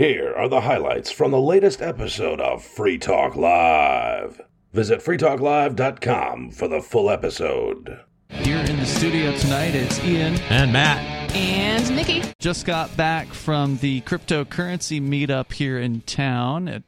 [0.00, 4.40] Here are the highlights from the latest episode of Free Talk Live.
[4.72, 8.00] Visit freetalklive.com for the full episode.
[8.30, 10.36] Here in the studio tonight, it's Ian.
[10.48, 11.36] And Matt.
[11.36, 12.22] And Nikki.
[12.38, 16.82] Just got back from the cryptocurrency meetup here in town at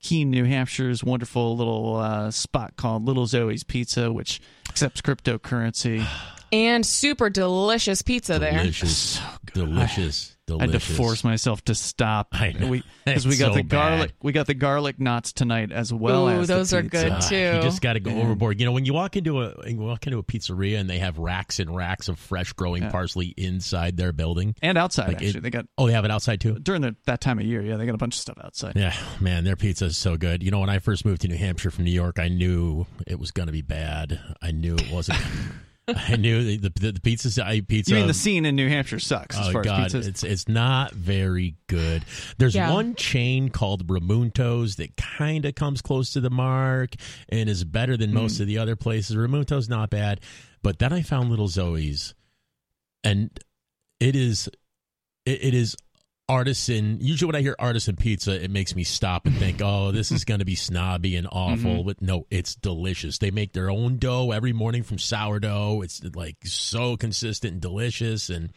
[0.00, 6.06] Keene, New Hampshire's wonderful little uh, spot called Little Zoe's Pizza, which accepts cryptocurrency.
[6.52, 8.52] And super delicious pizza there.
[8.52, 8.96] Delicious.
[8.96, 9.22] So
[9.54, 9.66] good.
[9.68, 10.36] Delicious.
[10.50, 12.28] I had to force myself to stop.
[12.32, 12.66] I know.
[12.66, 14.10] We, 'cause we It's got so the garlic.
[14.10, 14.16] bad.
[14.22, 17.04] We got the garlic knots tonight as well Ooh, as the those are pizza.
[17.04, 17.36] good, Ah, too.
[17.36, 18.20] You just got to go Man.
[18.26, 18.60] overboard.
[18.60, 21.16] You know, when you walk into a you walk into a pizzeria and they have
[21.18, 22.90] racks and racks of fresh growing Yeah.
[22.90, 24.54] parsley inside their building.
[24.60, 25.08] and outside.
[25.08, 26.58] Like it- actually, they got Oh, they have it outside too.
[26.58, 27.62] during the, that time of year.
[27.62, 28.74] Yeah, they got a bunch of stuff outside.
[28.76, 30.42] Yeah, man, their pizza is so good.
[30.42, 33.18] You know, when I first moved to New Hampshire from New York, I knew it
[33.18, 34.20] was going to be bad.
[34.42, 35.18] I knew it wasn't.
[35.88, 37.44] I knew the the, the pizza.
[37.44, 37.90] I pizza.
[37.92, 40.48] You mean the scene in New Hampshire sucks as Oh far God, as it's it's
[40.48, 42.04] not very good.
[42.38, 42.72] There's Yeah.
[42.72, 46.94] one chain called Ramunto's that kind of comes close to the mark
[47.28, 48.42] and is better than most Hmm.
[48.42, 49.16] of the other places.
[49.16, 50.20] Ramunto's not bad,
[50.62, 52.14] but then I found Little Zoe's,
[53.02, 53.30] and
[53.98, 54.48] it is
[55.26, 55.76] it, it is
[56.32, 56.98] artisan.
[57.00, 60.24] Usually, when I hear artisan pizza, it makes me stop and think, "Oh, this is
[60.24, 61.86] going to be snobby and awful." Mm-hmm.
[61.86, 63.18] But no, it's delicious.
[63.18, 65.82] They make their own dough every morning from sourdough.
[65.82, 68.52] It's like so consistent and delicious, and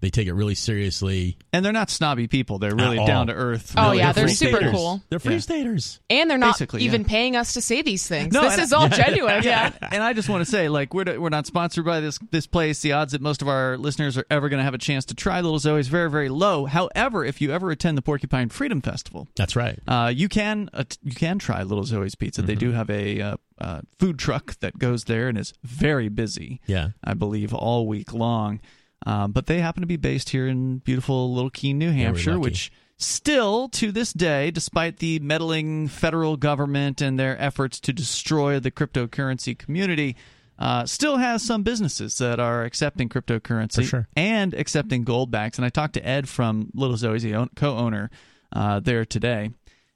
[0.00, 1.36] they take it really seriously.
[1.52, 2.58] and they're not snobby people.
[2.58, 3.06] They're really all.
[3.06, 3.74] down to earth.
[3.76, 4.72] Oh, really yeah, free they're super thinkers.
[4.74, 5.02] cool.
[5.08, 5.40] They're free Yeah.
[5.40, 6.00] staters.
[6.10, 7.08] And they're not Basically, even yeah.
[7.08, 8.32] paying us to say these things.
[8.34, 9.42] No, this is I- all genuine.
[9.42, 9.88] yeah, Yeah.
[9.92, 12.80] and I just want to say, like, we're we're not sponsored by this this place.
[12.80, 15.14] The odds that most of our listeners are ever going to have a chance to
[15.14, 16.66] try Little Zoe is very very low.
[16.66, 19.78] However, if you ever attend the Porcupine Freedom Festival, That's right.
[19.88, 22.42] uh, you can uh, you can try Little Zoe's Pizza.
[22.42, 26.60] They do have a uh, uh, food truck that goes there and is very busy.
[26.66, 26.90] Yeah.
[27.04, 28.60] I believe all week long.
[29.06, 32.70] Um, but they happen to be based here in beautiful Little Keene, New Hampshire, which
[32.98, 38.70] still to this day, despite the meddling federal government and their efforts to destroy the
[38.70, 40.16] cryptocurrency community,
[40.58, 44.06] uh, still has some businesses that are accepting cryptocurrency sure.
[44.16, 45.56] and accepting Goldbacks.
[45.56, 48.10] And I talked to Ed from Little Zoe's, the co-owner
[48.52, 49.50] uh, there today.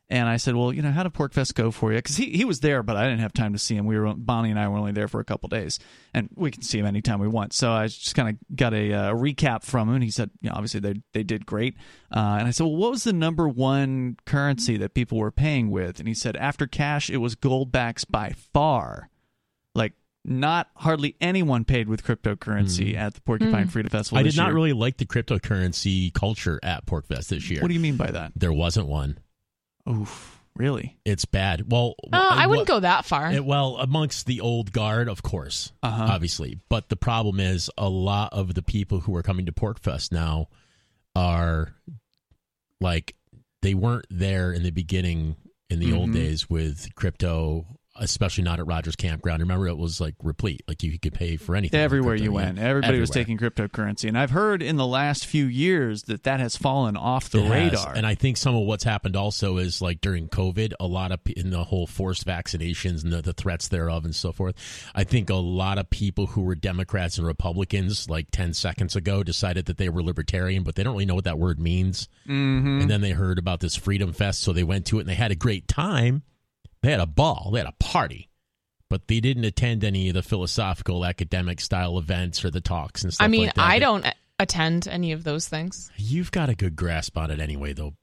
[0.09, 1.99] And I said, well, you know, how did Porcfest go for you?
[1.99, 3.87] Because he, he was there, but I didn't have time to see him.
[3.87, 5.81] We were Bonnie and I were only there for a couple days,
[6.15, 7.53] and we can see him anytime we want.
[7.53, 10.49] So I just kind of got a uh, recap from him, and he said, you
[10.49, 11.75] know, obviously they they did great.
[12.15, 15.71] Uh, and I said, well, what was the number one currency that people were paying
[15.71, 15.99] with?
[15.99, 19.11] And he said, after cash, it was Goldbacks by far.
[19.75, 19.95] Like
[20.25, 24.19] not hardly anyone paid with cryptocurrency at the Porcupine Freedom Festival.
[24.19, 24.55] I this did not year.
[24.55, 27.61] really like the cryptocurrency culture at Porcfest this year.
[27.61, 28.33] What do you mean by that?
[28.37, 29.19] There wasn't one.
[29.89, 30.97] Oof, really?
[31.05, 31.71] It's bad.
[31.71, 33.31] Well, Uh, I wouldn't what- go that far.
[33.33, 36.07] It, well, amongst the old guard, of course, Uh-huh.
[36.11, 36.59] obviously.
[36.69, 40.49] But the problem is, a lot of the people who are coming to Porcfest now
[41.15, 41.75] are
[42.81, 43.15] like
[43.63, 45.37] they weren't there in the beginning
[45.71, 46.15] in the old Mhm.
[46.15, 49.41] days with crypto, especially not at Rogers Campground.
[49.41, 51.79] Remember, it was like replete; like you could pay for anything.
[51.81, 56.05] Everywhere you went, everybody was taking cryptocurrency, and I've heard in the last few years
[56.05, 57.73] that that has fallen off the It has.
[57.73, 57.95] radar.
[57.95, 61.21] And I think some of what's happened also is like during COVID, a lot of
[61.37, 64.55] in the whole forced vaccinations and the, the threats thereof and so forth.
[64.95, 69.23] I think a lot of people who were Democrats and Republicans like 10 seconds ago
[69.23, 72.09] decided that they were libertarian, but they don't really know what that word means.
[72.27, 72.81] mm-hmm.
[72.81, 75.15] And then they heard about this Freedom Fest, so they went to it and they
[75.15, 76.23] had a great time.
[76.83, 78.29] They had a ball, they had a party.
[78.89, 83.13] But they didn't attend any of the philosophical, academic style events or the talks and
[83.13, 83.67] stuff I mean, like that.
[83.67, 84.07] I don't
[84.39, 85.91] attend any of those things.
[85.97, 87.95] You've got a good grasp on it anyway, though.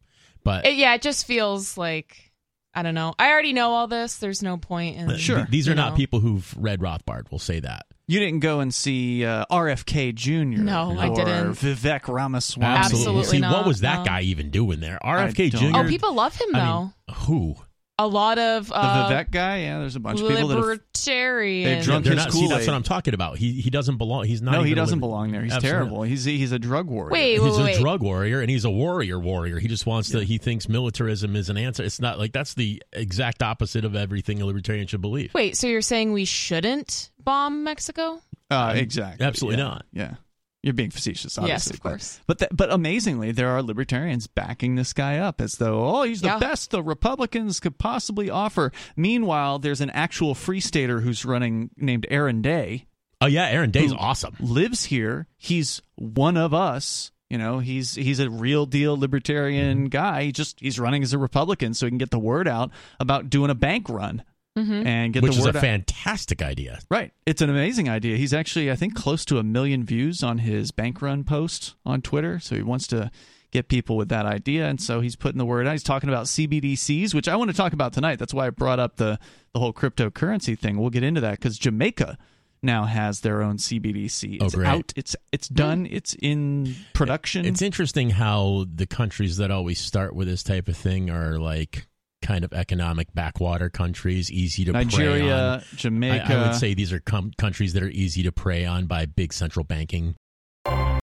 [0.44, 2.32] But It, yeah, it just feels like
[2.76, 3.14] I don't know.
[3.18, 4.18] I already know all this.
[4.18, 5.48] There's no point in Sure.
[5.50, 5.96] These are not know.
[5.96, 7.32] people who've read Rothbard.
[7.32, 7.86] We'll say that.
[8.08, 10.62] you didn't go and see uh, RFK Jr.
[10.62, 11.54] No, I didn't.
[11.54, 12.66] Vivek Ramaswamy.
[12.66, 14.06] Absolutely See, what was that no.
[14.06, 14.98] guy even doing there?
[15.02, 15.78] RFK Jr.
[15.78, 16.82] Oh, people love him I though.
[16.82, 17.56] mean, who?
[18.00, 19.80] A lot of The uh, Vivek guy, yeah.
[19.80, 21.70] There's a bunch of people that have libertarian.
[21.70, 23.38] They've drunk They're his not, see, that's what I'm talking about.
[23.38, 24.26] He he doesn't belong.
[24.26, 24.54] He's not.
[24.54, 25.44] no, he even a doesn't liber- belong there.
[25.44, 25.80] He's Absolutely.
[25.80, 26.04] terrible.
[26.04, 27.12] He's he's a drug warrior.
[27.12, 27.80] Wait, He's a wait.
[27.80, 29.60] drug warrior and he's a warrior warrior.
[29.60, 30.24] He just wants to.
[30.24, 31.84] He thinks militarism is an answer.
[31.84, 35.34] It's not like that's the exact opposite of everything a libertarian should believe.
[35.34, 38.22] Wait, so you're saying we shouldn't bomb Mexico?
[38.50, 39.26] Uh, exactly.
[39.26, 39.68] Absolutely yeah.
[39.68, 39.86] not.
[39.94, 40.14] Yeah.
[40.64, 41.52] You're being facetious, obviously.
[41.52, 42.22] Yes, of course.
[42.26, 46.22] But th- but amazingly, there are libertarians backing this guy up as though, oh, he's
[46.22, 46.40] the Yeah.
[46.40, 48.72] best the Republicans could possibly offer.
[48.96, 52.88] Meanwhile, there's an actual free stater who's running named Aaron Day,
[53.24, 54.36] Oh yeah, Aaron Day's Who- awesome.
[54.42, 55.28] lives here.
[55.38, 57.12] He's one of us.
[57.30, 59.88] You know, he's he's a real deal libertarian mm-hmm.
[59.88, 60.24] guy.
[60.26, 62.70] He just he's running as a Republican so he can get the word out
[63.00, 64.24] about doing a bank run
[64.58, 64.86] Mm-hmm.
[64.86, 65.56] and get Which the is a out.
[65.56, 66.78] fantastic idea.
[66.92, 67.12] Right.
[67.26, 68.18] It's an amazing idea.
[68.18, 72.04] He's actually, I think, close to a million views on his bank run post on
[72.04, 72.40] Twitter.
[72.40, 73.10] So he wants to
[73.50, 74.68] get people with that idea.
[74.68, 75.72] And so he's putting the word out.
[75.72, 78.20] He's talking about CBDCs, which I want to talk about tonight.
[78.20, 79.18] That's why I brought up the
[79.54, 80.78] the whole cryptocurrency thing.
[80.78, 82.18] We'll get into that because Jamaica
[82.62, 84.38] now has their own CBDC.
[84.40, 84.68] Oh, It's great.
[84.68, 84.94] out.
[84.96, 85.88] It's it's done.
[85.90, 87.46] It's in production.
[87.46, 91.88] It's interesting how the countries that always start with this type of thing are like
[92.24, 94.88] kind of economic backwater countries, easy to prey on.
[94.88, 96.26] Nigeria, Jamaica.
[96.28, 99.06] I, I would say these are com- countries that are easy to prey on by
[99.06, 100.16] big central banking.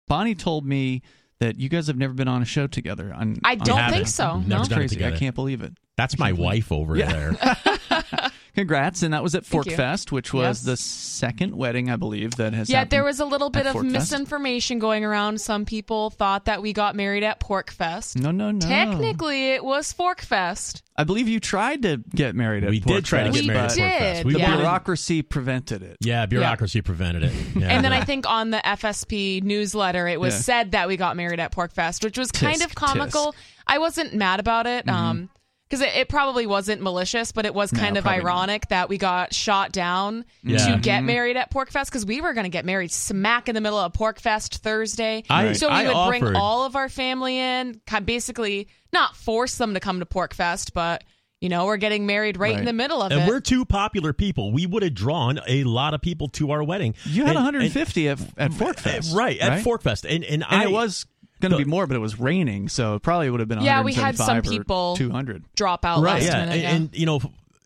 [0.08, 1.02] Bonnie told me
[1.40, 3.12] that you guys have never been on a show together.
[3.14, 3.94] On, I don't haven't.
[3.94, 4.38] think so.
[4.38, 4.56] Never No.
[4.58, 5.04] That's crazy.
[5.04, 5.74] I can't believe it.
[5.96, 7.12] That's my wife over Yeah.
[7.12, 8.30] there.
[8.54, 9.72] Congrats, and that was at Thank you.
[9.76, 10.62] Forkfest, which was Yes.
[10.62, 12.68] the second wedding I believe that has.
[12.68, 12.68] Happened.
[12.68, 12.90] Yeah, happened.
[12.92, 13.90] there was a little bit of Forkfest?
[13.90, 15.40] misinformation going around.
[15.40, 18.16] Some people thought that we got married at Porcfest.
[18.20, 18.60] No, no, no.
[18.60, 20.82] Technically, it was Forkfest.
[20.96, 23.78] I believe you tried to get married at we did try to get married but
[23.78, 24.14] at Porcfest.
[24.14, 24.56] did, We The yeah.
[24.56, 25.96] bureaucracy prevented it.
[26.00, 27.32] yeah, bureaucracy prevented it.
[27.56, 27.66] Yeah.
[27.68, 30.40] And then I think on the FSP newsletter, it was Yeah.
[30.40, 33.34] said that we got married at Porcfest, which was kind Tisk, of comical.
[33.66, 34.88] I wasn't mad about it.
[34.88, 35.30] Um,
[35.68, 38.26] because it, it probably wasn't malicious, but it was No, kind of probably not.
[38.30, 40.58] ironic that we got shot down Yeah.
[40.58, 41.06] to get mm-hmm.
[41.06, 43.92] married at Porcfest because we were going to get married smack in the middle of
[43.92, 45.24] Porcfest Thursday.
[45.30, 49.56] I- so we I would offered- bring all of our family in, basically not force
[49.56, 51.02] them to come to Porcfest, but
[51.40, 53.28] you know we're getting married right, in the middle of and it.
[53.28, 54.52] we're two popular people.
[54.52, 56.94] We would have drawn a lot of people to our wedding.
[57.04, 60.44] You had And- 150 at, at and- Forkfest, eh, right at Forkfest, and and, and
[60.44, 61.04] I it was
[61.48, 63.60] going to be more, but it was raining, so it probably would have been.
[63.60, 65.44] Yeah, we had some people- 200.
[65.54, 66.52] Drop out right, last yeah, minute.
[66.52, 66.74] and, yeah.
[66.74, 67.20] and you know.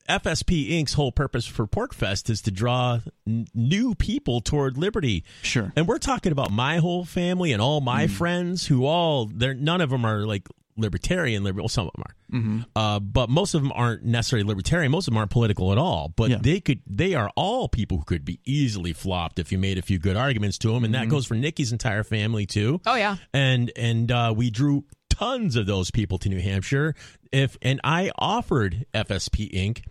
[0.08, 5.22] FSP Inc.'s whole purpose for Porcfest is to draw n- new people toward liberty.
[5.42, 5.70] Sure.
[5.76, 8.12] And we're talking about my whole family and all my hmm.
[8.14, 10.48] friends who all they're none of them are like
[10.78, 12.60] libertarian liberal well, some of them are Mm-hmm.
[12.76, 16.12] uh, but most of them aren't necessarily libertarian most of them aren't political at all
[16.16, 16.38] but Yeah.
[16.40, 19.82] they could they are all people who could be easily flopped if you made a
[19.82, 21.04] few good arguments to them and Mm-hmm.
[21.04, 23.16] that goes for nikki's entire family too oh yeah.
[23.32, 26.94] and and uh, we drew tons of those people to new hampshire
[27.32, 29.82] if and i offered fsp inc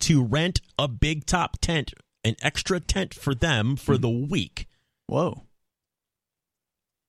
[0.00, 1.94] to rent a big top tent
[2.24, 4.66] an extra tent for them for the week
[5.06, 5.44] Whoa!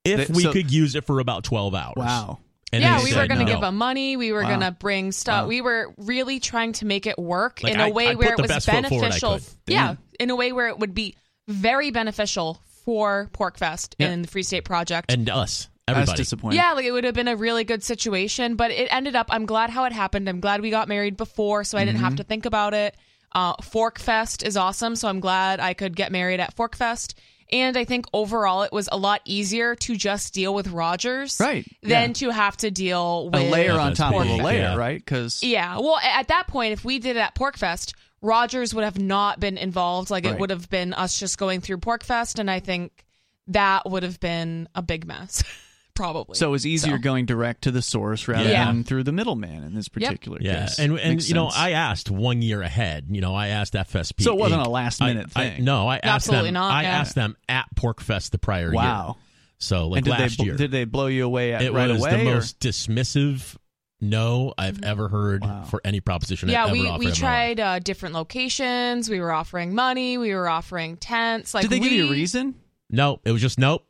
[0.03, 1.93] if we so- could use it for about 12 hours.
[1.97, 2.39] Wow.
[2.75, 3.51] And yeah, we were going to no.
[3.51, 4.17] give them money.
[4.17, 4.49] We were Wow.
[4.49, 5.43] going to bring stuff.
[5.43, 5.47] Wow.
[5.47, 8.33] We were really trying to make it work Like, in I- a way I where
[8.33, 9.39] it was best foot forward I beneficial.
[9.67, 11.15] Yeah, in a way where it would be
[11.47, 14.07] very beneficial for Porcfest Yeah.
[14.09, 15.11] and the Free State Project.
[15.11, 16.17] And us, That's everybody.
[16.17, 16.57] disappointing.
[16.59, 19.27] yeah, like it would have been a really good situation, but it ended up.
[19.29, 20.27] I'm glad how it happened.
[20.29, 22.05] I'm glad we got married before, so I didn't Mm-hmm.
[22.05, 22.95] have to think about it.
[23.31, 27.13] Uh, Forkfest is awesome, so I'm glad I could get married at Forkfest.
[27.51, 31.65] And I think overall, it was a lot easier to just deal with Rogers, Right,
[31.83, 32.13] Than yeah.
[32.13, 34.75] to have to deal with A layer on FSP, top of a layer, yeah.
[34.75, 34.97] right?
[34.97, 35.77] Because Yeah.
[35.77, 39.57] Well, at that point, if we did it at Porcfest, Rogers would have not been
[39.57, 40.09] involved.
[40.09, 40.33] Like Right.
[40.33, 43.05] it would have been us just going through Porcfest, and I think
[43.47, 45.43] that would have been a big mess,
[45.95, 46.35] probably.
[46.35, 47.01] so it was easier So.
[47.01, 48.65] going direct to the source rather Yeah.
[48.65, 50.79] than through the middleman in this particular Yeah, case.
[50.79, 51.47] and and Makes you know.
[51.53, 53.05] I asked one year ahead.
[53.09, 54.21] You know, I asked FSP.
[54.23, 54.67] So it wasn't Inc.
[54.67, 55.63] a last minute I- thing.
[55.63, 56.53] no, I asked Absolutely them.
[56.55, 56.89] not, I yeah.
[56.99, 58.73] asked them at Porcfest the prior year.
[58.73, 59.17] wow.
[59.57, 61.89] So like and did last they year, did they blow you away at, it right
[61.89, 62.11] was away?
[62.23, 63.55] the or- most dismissive
[64.01, 65.63] no I've ever heard Wow.
[65.63, 66.49] for any proposition.
[66.49, 67.17] yeah, I've we, offered we in my life.
[67.17, 69.09] tried uh, different locations.
[69.09, 70.17] We were offering money.
[70.17, 71.53] We were offering tents.
[71.53, 72.55] Like did they give you a reason?
[72.89, 73.85] No, it was just nope,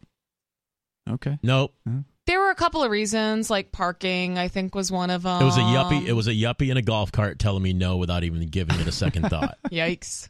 [1.10, 1.38] Okay.
[1.44, 1.74] nope.
[2.28, 4.40] There were a couple of reasons, like parking.
[4.40, 5.42] I think was one of them.
[5.42, 6.08] It was a yuppie.
[6.08, 8.88] It was a yuppie in a golf cart telling me no without even giving it
[8.88, 9.58] a second thought.
[9.72, 10.30] Yikes!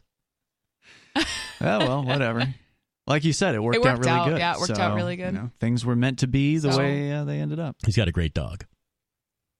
[1.15, 1.23] Oh
[1.61, 2.53] well, whatever.
[3.07, 4.37] Like you said, it worked, worked out really out, good.
[4.39, 5.33] yeah, it worked So, out really good.
[5.35, 7.77] you know, things were meant to be the So- way uh, they ended up.
[7.85, 8.65] He's got a great dog.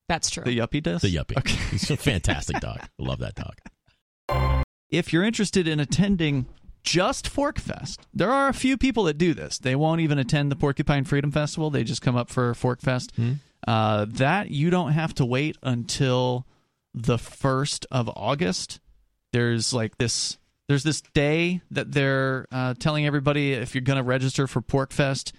[0.09, 0.43] That's true.
[0.43, 1.01] The yuppie does.
[1.03, 1.37] The yuppie.
[1.37, 1.55] Okay.
[1.71, 2.79] He's a fantastic dog.
[2.81, 4.63] I love that dog.
[4.89, 6.47] if you're interested in attending
[6.85, 9.57] just Forkfest, there are a few people that do this.
[9.57, 11.69] They won't even attend the Porcupine Freedom Festival.
[11.69, 13.37] They just come up for Forkfest.
[13.67, 16.45] Uh, that you don't have to wait until
[16.93, 18.79] the first of August.
[19.33, 20.37] There's like this.
[20.67, 25.31] There's this day that they're uh, telling everybody if you're going to register for Porcfest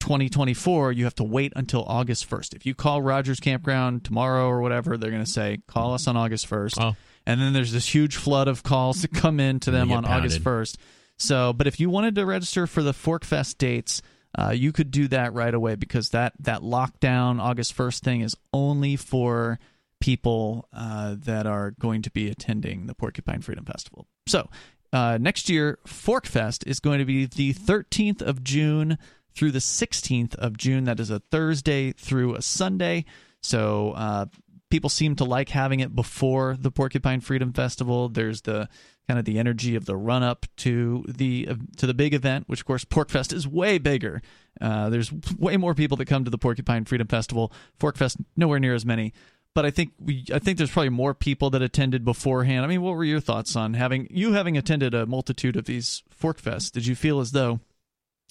[0.00, 2.54] 2024, you have to wait until August 1st.
[2.54, 6.16] If you call Rogers Campground tomorrow or whatever, they're going to say call us on
[6.16, 6.96] August 1st Oh.
[7.26, 10.42] And then there's this huge flood of calls that come in to them on August
[10.42, 10.76] 1st.
[11.16, 14.02] So, but if you wanted to register for the Forkfest dates,
[14.36, 18.34] uh, you could do that right away because that that lockdown August 1st thing is
[18.52, 19.58] only for
[20.00, 24.06] people uh, that are going to be attending the Porcupine Freedom Festival.
[24.26, 24.48] So,
[24.92, 28.98] uh, next year, Forkfest is going to be the 13th of June
[29.34, 30.84] through the 16th of June.
[30.84, 33.04] That is a Thursday through a Sunday.
[33.42, 34.26] So, uh,
[34.72, 38.08] people seem to like having it before the Porcupine Freedom Festival.
[38.08, 38.70] There's the
[39.06, 42.48] kind of the energy of the run up to the uh, to the big event,
[42.48, 44.22] which of course PorcFest is way bigger.
[44.60, 47.52] Uh, there's way more people that come to the Porcupine Freedom Festival.
[47.78, 49.12] ForkFest nowhere near as many.
[49.54, 52.64] But I think we, I think there's probably more people that attended beforehand.
[52.64, 56.02] I mean, what were your thoughts on having you having attended a multitude of these
[56.18, 56.72] ForkFests?
[56.72, 57.60] Did you feel as though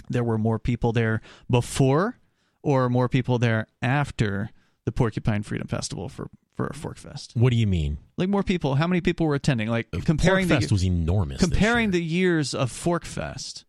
[0.10, 2.18] there were more people there before,
[2.64, 4.50] or more people there after
[4.86, 7.36] the Porcupine Freedom Festival for for a ForkFest?
[7.36, 7.98] What do you mean?
[8.18, 8.76] Like more people?
[8.76, 9.70] How many people were attending?
[9.70, 11.40] Like comparing Porcfest the was enormous.
[11.40, 11.92] this comparing year.
[11.92, 13.66] the years of ForkFest.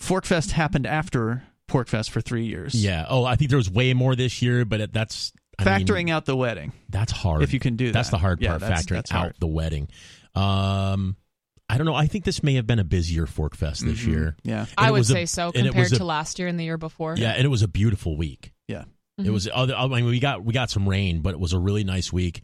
[0.00, 2.74] ForkFest happened after Porcfest for three years.
[2.74, 3.06] yeah.
[3.08, 6.10] Oh, I think there was way more this year, but it- that's I mean, factoring
[6.10, 6.72] out the wedding.
[6.88, 7.42] That's hard.
[7.42, 9.88] If you can do That's the hard Yeah, part, that's- factoring that's out the wedding.
[10.34, 11.16] Um,
[11.68, 11.94] I don't know.
[11.94, 14.10] I think this may have been a busier Fork Fest this Mm-hmm.
[14.10, 14.36] year.
[14.42, 16.64] Yeah, And I would was a- say so compared a- to last year and the
[16.64, 17.16] year before.
[17.16, 18.52] Yeah, and it was a beautiful week.
[18.68, 18.84] yeah.
[19.18, 19.48] It was.
[19.52, 22.12] Other, I mean, we got we got some rain, but it was a really nice
[22.12, 22.42] week.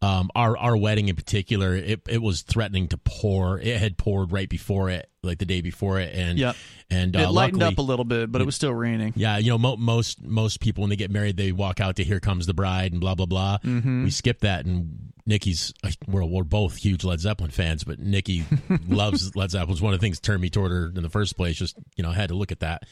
[0.00, 3.58] Um, our our wedding in particular, it it was threatening to pour.
[3.60, 6.56] It had poured right before it, like the day before it, and Yep.
[6.90, 9.12] and it uh, lightened luckily- up a little bit, but it was still raining.
[9.16, 12.04] Yeah, you know, mo- most most people when they get married, they walk out to
[12.04, 13.58] "Here Comes the Bride" and blah blah blah.
[13.64, 14.04] Mm-hmm.
[14.04, 15.72] We skipped that, and Nikki's
[16.08, 18.44] we're we're both huge Led Zeppelin fans, but Nikki
[18.88, 19.72] loves Led Zeppelin.
[19.72, 21.56] It's one of the things that turned me toward her in the first place.
[21.56, 22.82] Just you know, I had to look at that,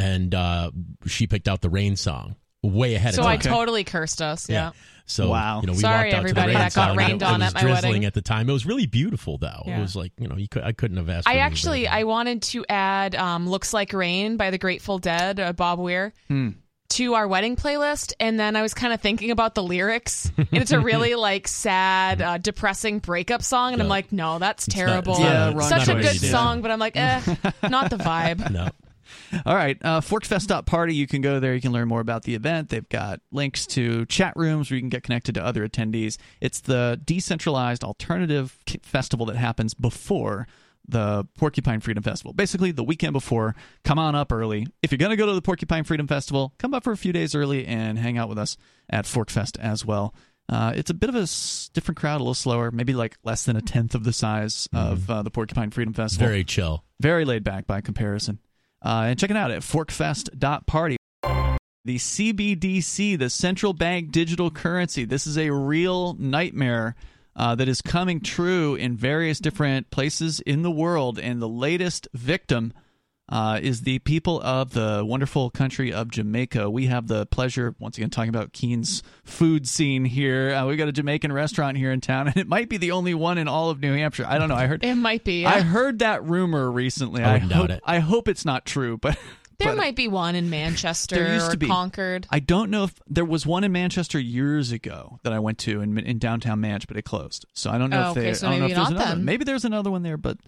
[0.00, 0.72] and uh,
[1.06, 3.40] she picked out the Rain song way ahead So of time.
[3.40, 4.48] So I totally cursed us.
[4.48, 4.72] Yeah.
[5.06, 5.60] So Wow.
[5.62, 7.22] you know, we Sorry, walked out everybody to the rain that got song, and rained
[7.22, 8.04] it, on it was at my drizzling wedding.
[8.04, 8.50] at the time.
[8.50, 9.62] It was really beautiful, though.
[9.66, 9.78] Yeah.
[9.78, 11.26] It was like you know, you could I couldn't have asked.
[11.26, 11.96] for I actually better.
[11.96, 16.12] I wanted to add um, "Looks Like Rain" by the Grateful Dead, uh, Bob Weir,
[16.28, 16.50] Hmm.
[16.90, 20.48] to our wedding playlist, and then I was kind of thinking about the lyrics, and
[20.52, 24.74] it's a really like sad, uh, depressing breakup song, and I'm like, no, that's It's
[24.76, 25.12] terrible.
[25.12, 27.20] it's not- Yeah, it's wrong not Such a good song, but I'm like, eh,
[27.70, 28.50] not the vibe.
[28.50, 28.68] No.
[29.46, 30.94] All right, uh, Forkfest.party.
[30.94, 31.54] You can go there.
[31.54, 32.68] You can learn more about the event.
[32.68, 36.16] They've got links to chat rooms where you can get connected to other attendees.
[36.40, 40.46] It's the decentralized alternative festival that happens before
[40.90, 42.32] the Porcupine Freedom Festival.
[42.32, 43.54] Basically, the weekend before.
[43.84, 44.66] Come on up early.
[44.82, 47.12] If you're going to go to the Porcupine Freedom Festival, come up for a few
[47.12, 48.56] days early and hang out with us
[48.88, 50.14] at Forkfest as well.
[50.50, 53.44] Uh, it's a bit of a s- different crowd, a little slower, maybe like less
[53.44, 56.84] than a tenth of the size of uh, the Porcupine Freedom Festival Very chill.
[56.98, 58.38] very laid back by comparison.
[58.82, 60.96] Uh, and check it out at forkfest.party.
[61.84, 66.94] The CBDC, the central bank digital currency, this is a real nightmare
[67.34, 71.18] uh, that is coming true in various different places in the world.
[71.18, 72.72] And the latest victim
[73.28, 76.70] uh, is the people of the wonderful country of Jamaica.
[76.70, 80.54] We have the pleasure, once again, talking about Keene's food scene here.
[80.54, 83.14] Uh, we got a Jamaican restaurant here in town, and it might be the only
[83.14, 84.24] one in all of New Hampshire.
[84.26, 84.54] I don't know.
[84.54, 85.44] I heard It might be.
[85.44, 87.22] I heard that rumor recently.
[87.22, 87.82] I I, wouldn't hope, doubt it.
[87.84, 89.18] I hope it's not true, but
[89.58, 91.66] there but might be one in Manchester There used or to be.
[91.66, 92.26] Concord.
[92.30, 95.80] I don't know if there was one in Manchester years ago that I went to
[95.82, 97.44] in, in downtown Manch, but it closed.
[97.52, 98.20] So I don't know Oh, if they.
[98.22, 99.14] okay, so I don't know maybe if there's not another.
[99.16, 99.24] then.
[99.26, 100.38] Maybe there's another one there, but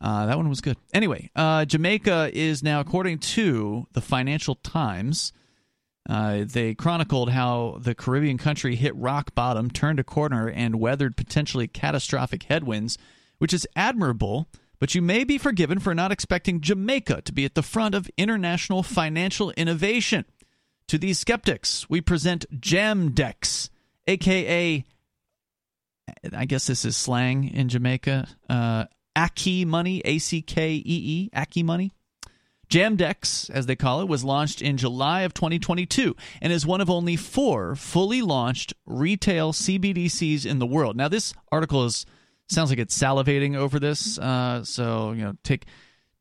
[0.00, 0.76] uh, that one was good.
[0.94, 5.32] Anyway, uh, Jamaica is now, according to the Financial Times.
[6.08, 11.16] Uh, they chronicled how the Caribbean country hit rock bottom, turned a corner, and weathered
[11.16, 12.96] potentially catastrophic headwinds,
[13.38, 14.48] which is admirable.
[14.78, 18.10] But you may be forgiven for not expecting Jamaica to be at the front of
[18.16, 20.24] international financial innovation.
[20.88, 23.68] To these skeptics, we present Jamdex,
[24.06, 24.84] aka,
[26.34, 28.86] I guess this is slang in Jamaica, uh,
[29.16, 31.92] Ackee money, A C K E E, Ackee money.
[32.68, 36.88] Jamdex, as they call it, was launched in July of 2022 and is one of
[36.88, 40.96] only four fully launched retail CBDCs in the world.
[40.96, 42.06] Now, this article is
[42.48, 45.66] sounds like it's salivating over this, uh, so you know, take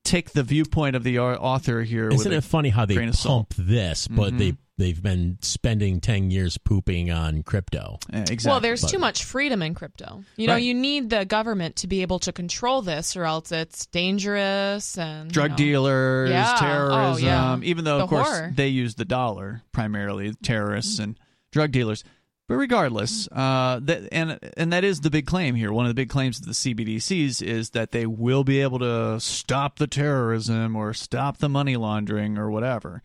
[0.04, 2.10] take the viewpoint of the author here.
[2.10, 3.50] Isn't it funny how they grain of salt.
[3.50, 4.38] pump this, but Mhm.
[4.40, 8.00] they they've been spending ten years pooping on crypto.
[8.12, 8.50] a, exactly.
[8.50, 10.24] Well, there's But- too much freedom in crypto.
[10.38, 10.64] You know, Right.
[10.64, 15.32] you need the government to be able to control this, or else it's dangerous and
[15.32, 16.54] drug you know, dealers, Yeah.
[16.56, 17.26] Oh, terrorism.
[17.26, 17.60] yeah.
[17.62, 18.52] Even though, The of course, horror.
[18.56, 21.18] they use the dollar primarily, terrorists and
[21.52, 22.04] drug dealers.
[22.48, 25.72] But regardless, uh, that and and that is the big claim here.
[25.72, 29.20] One of the big claims of the CBDCs is that they will be able to
[29.20, 33.04] stop the terrorism or stop the money laundering or whatever.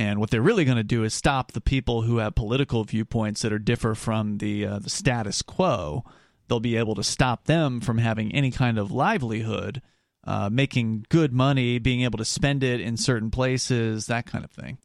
[0.00, 3.42] And what they're really going to do is stop the people who have political viewpoints
[3.42, 6.06] that are differ from the uh, the status quo.
[6.48, 9.82] They'll be able to stop them from having any kind of livelihood,
[10.24, 14.50] uh, making good money, being able to spend it in certain places, that kind of
[14.50, 14.78] thing.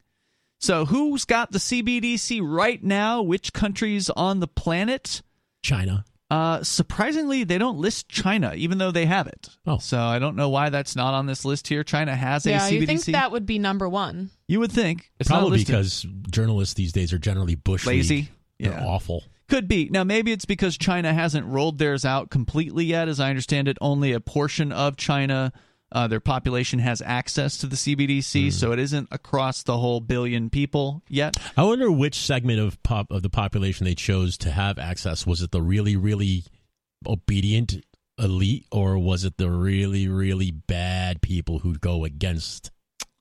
[0.60, 3.22] So, who's got the CBDC right now?
[3.22, 5.22] Which countries on the planet?
[5.64, 6.04] China.
[6.32, 9.50] Uh, surprisingly, they don't list China, even though they have it.
[9.68, 9.78] Oh.
[9.78, 11.84] So I don't know why that's not on this list here.
[11.84, 12.72] China has a Yeah, CBDC.
[12.80, 14.32] you think that would be number one?
[14.48, 18.16] You would think it's Probably because journalists these days are generally bush lazy.
[18.16, 18.30] league.
[18.60, 18.86] They're Yeah.
[18.86, 19.24] awful.
[19.48, 19.90] Could be.
[19.92, 23.08] Now, maybe it's because China hasn't rolled theirs out completely yet.
[23.08, 25.54] As I understand it, only a portion of China,
[25.96, 30.50] uh, their population has access to the CBDC, so it isn't across the whole billion
[30.50, 31.38] people yet.
[31.56, 35.26] I wonder which segment of pop of the population they chose to have access.
[35.26, 36.44] Was it the really, really
[37.08, 37.78] obedient
[38.20, 42.72] elite, or was it the really, really bad people who go against?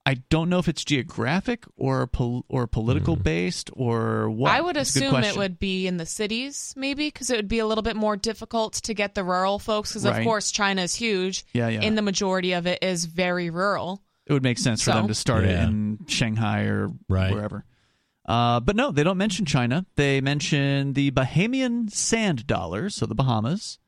[0.07, 4.51] I don't know if it's geographic or pol- or political based or what.
[4.53, 7.37] I would It's a good assume it would be in the cities, maybe, because it
[7.37, 9.91] would be a little bit more difficult to get the rural folks.
[9.93, 10.19] Because Right.
[10.19, 11.81] of course, China is huge, Yeah, yeah.
[11.83, 14.03] and the majority of it is very rural.
[14.27, 14.97] it would make sense for So?
[14.97, 15.67] them to start it Yeah.
[15.67, 17.31] in Shanghai or Right.
[17.33, 17.65] wherever.
[18.27, 19.85] Uh, but no, they don't mention China.
[19.97, 23.79] They mention the Bahamian sand dollar, so the Bahamas,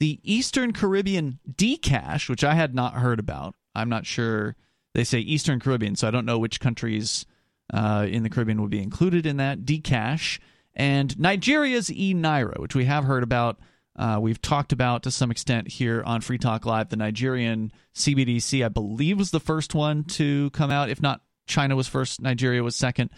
[0.00, 3.54] the Eastern Caribbean Dcash, which I had not heard about.
[3.72, 4.56] I'm not sure.
[4.94, 7.26] They say Eastern Caribbean, so I don't know which countries
[7.72, 10.38] uh, in the Caribbean would be included in that Dcash,
[10.74, 13.58] and Nigeria's e Naira, which we have heard about.
[13.96, 16.88] Uh, we've talked about to some extent here on Free Talk Live.
[16.88, 20.90] The Nigerian CBDC, I believe, was the first one to come out.
[20.90, 23.10] If not, China was first, Nigeria was second.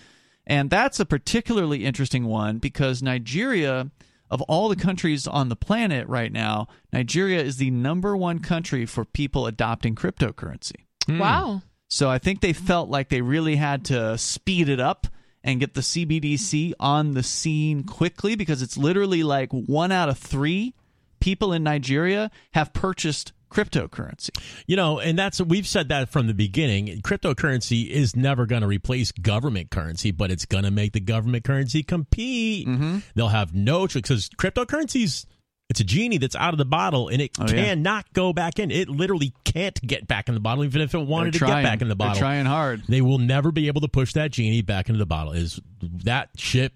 [0.47, 3.91] And that's a particularly interesting one because Nigeria,
[4.31, 8.85] of all the countries on the planet right now, Nigeria is the number one country
[8.85, 10.86] for people adopting cryptocurrency.
[11.09, 11.63] Wow.
[11.89, 15.07] So I think they felt like they really had to speed it up
[15.45, 20.19] and get the CBDC on the scene quickly because it's literally like one out of
[20.19, 20.75] three
[21.21, 24.31] people in Nigeria have purchased cryptocurrency.
[24.67, 27.01] You know, and that's we've said that from the beginning.
[27.03, 31.45] Cryptocurrency is never going to replace government currency, but it's going to make the government
[31.45, 32.67] currency compete.
[32.67, 32.99] Mm-hmm.
[33.15, 35.27] They'll have no choice because cryptocurrency's
[35.69, 37.65] it's a genie that's out of the bottle and it Oh, yeah.
[37.65, 38.71] cannot go back in.
[38.71, 41.65] It literally can't get back in the bottle, even if it wanted They're to trying.
[41.65, 42.21] get back in the They're bottle.
[42.21, 42.83] trying hard.
[42.89, 45.33] They will never be able to push that genie back into the bottle.
[45.33, 45.61] Is
[46.05, 46.73] that ship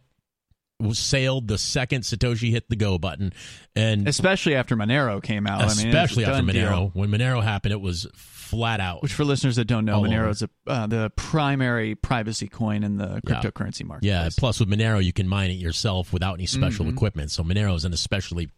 [0.80, 3.32] was sailed the second Satoshi hit the go button,
[3.76, 5.60] and Especially after Monero came out.
[5.60, 6.52] I mean, especially after Monero.
[6.52, 6.90] deal.
[6.94, 9.02] When Monero happened, it was flat out.
[9.02, 10.28] Which, for listeners that don't know, Monero over.
[10.30, 13.40] is a, uh, the primary privacy coin in the Yeah.
[13.42, 14.06] cryptocurrency market.
[14.06, 14.30] Yeah.
[14.38, 16.94] Plus, with Monero, you can mine it yourself without any special Mm-hmm.
[16.94, 17.30] equipment.
[17.30, 18.48] So Monero is an especially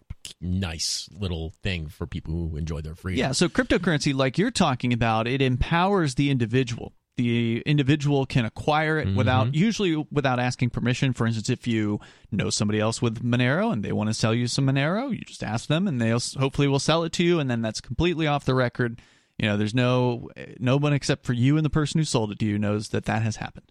[0.42, 3.18] nice little thing for people who enjoy their freedom.
[3.18, 6.92] Yeah, so cryptocurrency, like you're talking about, it empowers the individual.
[7.16, 9.54] The individual can acquire it without, mm-hmm.
[9.54, 11.12] usually without asking permission.
[11.12, 14.46] For instance, if you know somebody else with Monero and they want to sell you
[14.46, 17.50] some Monero, you just ask them, and they'll hopefully will sell it to you, and
[17.50, 19.00] then that's completely off the record.
[19.38, 22.38] You know, there's no no one except for you and the person who sold it
[22.38, 23.70] to you knows that that has happened.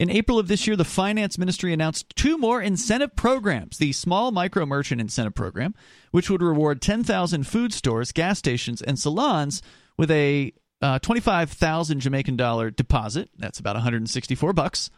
[0.00, 4.32] In April of this year, the Finance Ministry announced two more incentive programs the Small
[4.32, 5.74] Micro Merchant Incentive Program,
[6.10, 9.60] which would reward 10,000 food stores, gas stations, and salons
[9.98, 13.28] with a uh, 25,000 Jamaican dollar deposit.
[13.36, 14.88] That's about 164 bucks.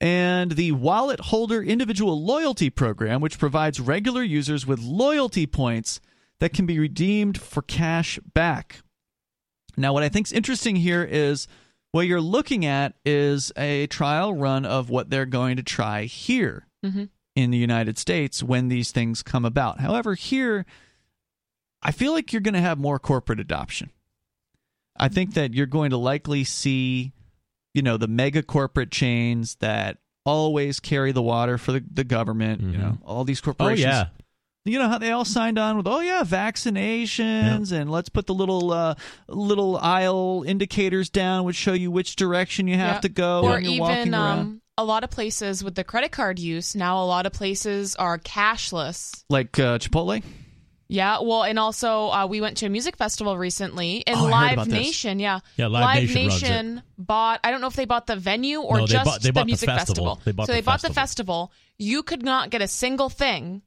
[0.00, 6.00] And the Wallet Holder Individual Loyalty Program, which provides regular users with loyalty points
[6.40, 8.80] that can be redeemed for cash back.
[9.76, 11.46] Now, what I think is interesting here is
[11.94, 16.66] what you're looking at is a trial run of what they're going to try here
[16.84, 17.08] Mhm.
[17.36, 19.78] in the United States when these things come about.
[19.78, 20.66] However, here,
[21.82, 23.90] I feel like you're going to have more corporate adoption.
[24.96, 27.12] I think that you're going to likely see,
[27.74, 32.60] you know, the mega corporate chains that always carry the water for the, the government,
[32.60, 33.84] you know, all these corporations.
[33.86, 34.23] Oh corporations yeah.
[34.66, 38.34] You know how they all signed on with oh yeah vaccinations and let's put the
[38.34, 38.94] little uh,
[39.28, 43.00] little aisle indicators down which show you which direction you have Yeah.
[43.00, 45.84] to go or when you're walking even around um, a lot of places with the
[45.84, 50.22] credit card use now a lot of places are cashless like uh, chipotle
[50.88, 54.66] yeah well and also uh, we went to a music festival recently and Oh, live
[54.68, 56.24] nation yeah Yeah, Live Nation.
[56.28, 59.20] Nation bought i don't know if they bought the venue or No, they just bought-
[59.22, 60.20] they the bought the music festival.
[60.24, 61.48] They bought so the they bought the festival.
[61.48, 63.62] festival you could not get a single thing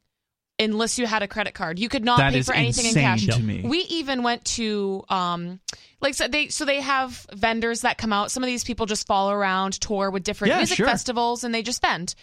[0.60, 1.78] unless you had a credit card.
[1.80, 3.26] You could not That pay for anything in insane cash.
[3.38, 3.62] to me.
[3.66, 5.60] we even went to um
[6.02, 8.32] like so they so they have vendors that come out.
[8.32, 10.88] Some of these people just follow around tour with different Yeah, music sure.
[10.88, 12.16] festivals and they just spend.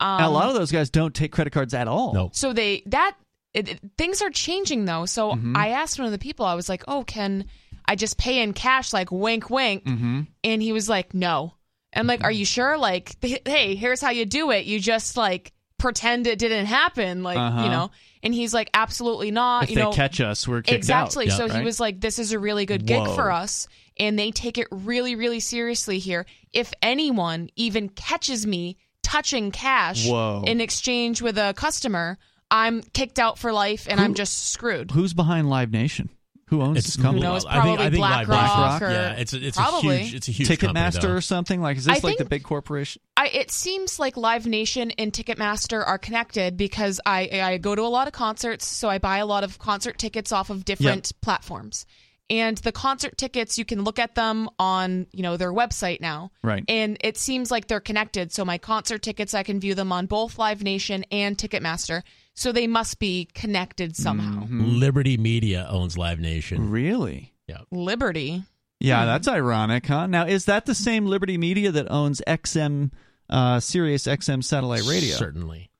[0.00, 2.12] Um, a lot of those guys don't take credit cards at all.
[2.14, 2.30] No.
[2.32, 3.16] so they that
[3.54, 5.04] it, it- things are changing though.
[5.06, 5.56] So Mm-hmm.
[5.56, 7.44] i asked one of the people i was like oh can
[7.86, 8.92] i just pay in cash?
[8.92, 9.84] Like wink wink.
[9.84, 10.20] Mm-hmm.
[10.44, 11.54] and he was like no.
[11.92, 12.78] And i'm like are you sure?
[12.78, 14.64] Like hey here's how you do it.
[14.64, 15.52] You just like
[15.82, 17.64] pretend it didn't happen like Uh-huh.
[17.64, 17.90] you know
[18.22, 21.36] and he's like absolutely not if you they know catch us we're kicked exactly out
[21.36, 21.58] so right?
[21.58, 23.14] he was like this is a really good gig Whoa.
[23.16, 23.66] for us
[23.98, 30.06] and they take it really really seriously here if anyone even catches me touching cash
[30.08, 30.44] Whoa.
[30.46, 32.16] in exchange with a customer
[32.48, 36.08] i'm kicked out for life and i'm just screwed who's behind live nation
[36.46, 37.22] Who owns It's this company?
[37.24, 37.44] Who knows?
[37.46, 39.96] I think, I Probably think Live BlackRock or- yeah, it's a, it's Probably.
[39.96, 41.12] a huge it's a huge Ticketmaster though.
[41.14, 41.62] or something?
[41.62, 43.00] Like, is this I like the big corporation?
[43.16, 47.82] I, it seems like Live Nation and Ticketmaster are connected because I I go to
[47.82, 51.12] a lot of concerts, so I buy a lot of concert tickets off of different
[51.22, 51.86] platforms.
[52.30, 56.30] And the concert tickets, you can look at them on you know their website now,
[56.42, 56.64] Right.
[56.68, 58.32] And it seems like they're connected.
[58.32, 62.02] So my concert tickets, I can view them on both Live Nation and Ticketmaster.
[62.34, 64.44] So they must be connected somehow.
[64.44, 64.76] Mm-hmm.
[64.78, 66.70] Liberty Media owns Live Nation.
[66.70, 67.32] Really?
[67.70, 68.42] Liberty.
[68.80, 69.06] Yeah, Hmm.
[69.06, 70.06] that's ironic, huh?
[70.06, 72.90] Now, is that the same Liberty Media that owns XM,
[73.28, 75.14] uh, Sirius XM satellite radio?
[75.16, 75.70] Certainly.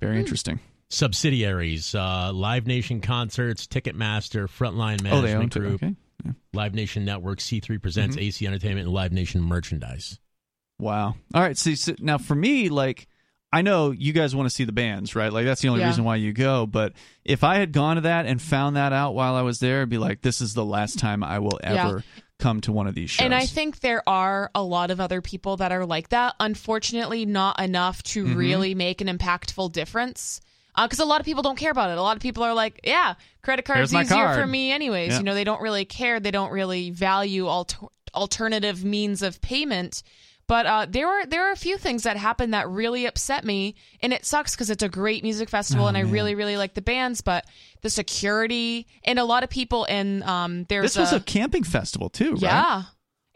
[0.00, 0.20] Very Hmm.
[0.20, 0.60] interesting.
[0.88, 5.68] Subsidiaries, uh, Live Nation Concerts, Ticketmaster, Frontline Oh, they Management own it.
[5.68, 6.34] Group, Okay.
[6.52, 8.24] Live Nation Network, C3 Presents, Mm-hmm.
[8.24, 10.18] AC Entertainment, and Live Nation Merchandise.
[10.78, 11.14] Wow.
[11.34, 11.56] All right.
[11.56, 13.06] See, so now for me, like,
[13.52, 15.32] I know you guys want to see the bands, right?
[15.32, 15.88] Like, that's the only Yeah.
[15.88, 16.66] reason why you go.
[16.66, 16.92] But
[17.24, 19.88] if I had gone to that and found that out while I was there, I'd
[19.88, 21.88] be like, this is the last time I will Yeah.
[21.88, 22.04] ever
[22.38, 23.24] come to one of these shows.
[23.24, 26.36] And I think there are a lot of other people that are like that.
[26.40, 28.36] Unfortunately, not enough to Mm-hmm.
[28.36, 30.40] really make an impactful difference.
[30.80, 31.98] Because a lot of people don't care about it.
[31.98, 34.70] A lot of people are like, "Yeah, credit Here's card's my easier card." for me,
[34.70, 35.18] anyways." Yeah.
[35.18, 36.20] You know, they don't really care.
[36.20, 40.02] They don't really value alter- alternative means of payment.
[40.50, 43.76] But uh, there are there are a few things that happened that really upset me,
[44.02, 46.74] and it sucks because it's a great music festival, Oh, and I really really like
[46.74, 47.20] the bands.
[47.20, 47.44] But
[47.82, 52.08] the security and a lot of people, and um, there's this was a camping festival,
[52.10, 52.42] too, right?
[52.42, 52.82] yeah.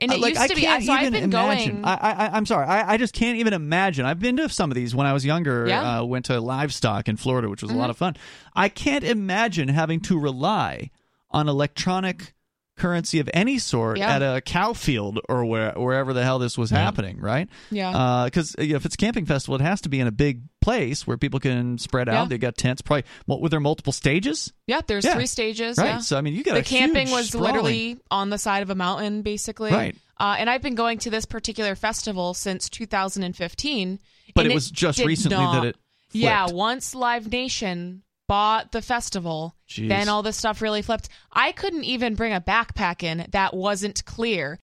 [0.01, 0.61] And it Uh, like, used I to be.
[0.63, 1.73] can't So I've even been imagine.
[1.83, 1.85] going.
[1.85, 2.67] I, I, I'm sorry.
[2.67, 4.05] I, I just can't even imagine.
[4.05, 5.69] I've been to some of these when I was younger.
[5.69, 5.85] Yeah.
[5.85, 6.03] Mm-hmm.
[6.03, 8.17] Uh, went to livestock in Florida, which was a lot of fun.
[8.57, 10.91] I can't imagine having to rely
[11.31, 12.35] on electronic
[12.77, 14.17] currency of any sort Yeah.
[14.17, 17.49] at a cow field or where, wherever the hell this was happening, right?
[17.71, 18.25] Yeah.
[18.25, 21.17] Because if it's a camping festival, it has to be in a big place where
[21.17, 22.23] people can spread out.
[22.23, 22.29] Yeah.
[22.31, 23.05] They got tents, probably.
[23.27, 24.53] What were there multiple stages?
[24.67, 25.15] yeah, there's Yeah.
[25.15, 25.79] three stages.
[25.79, 25.87] Right.
[25.87, 25.99] Yeah.
[26.01, 28.63] So I mean, you got the a camping huge was sprawling- literally on the side
[28.63, 29.71] of a mountain, basically.
[29.71, 29.95] Right.
[30.19, 33.99] Uh, and I've been going to this particular festival since 2015.
[34.35, 35.77] But and it was just recently not- that it.
[36.13, 39.89] Yeah, once Live Nation bought the festival, Jeez.
[39.89, 41.09] then all this stuff really flipped.
[41.33, 44.59] I couldn't even bring a backpack in that wasn't clear.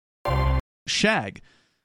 [0.86, 1.40] Shag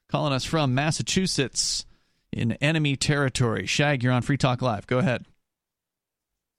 [0.09, 1.85] calling us from Massachusetts
[2.31, 3.65] in enemy territory.
[3.65, 4.87] Shag, you're on Free Talk Live.
[4.87, 5.25] Go ahead.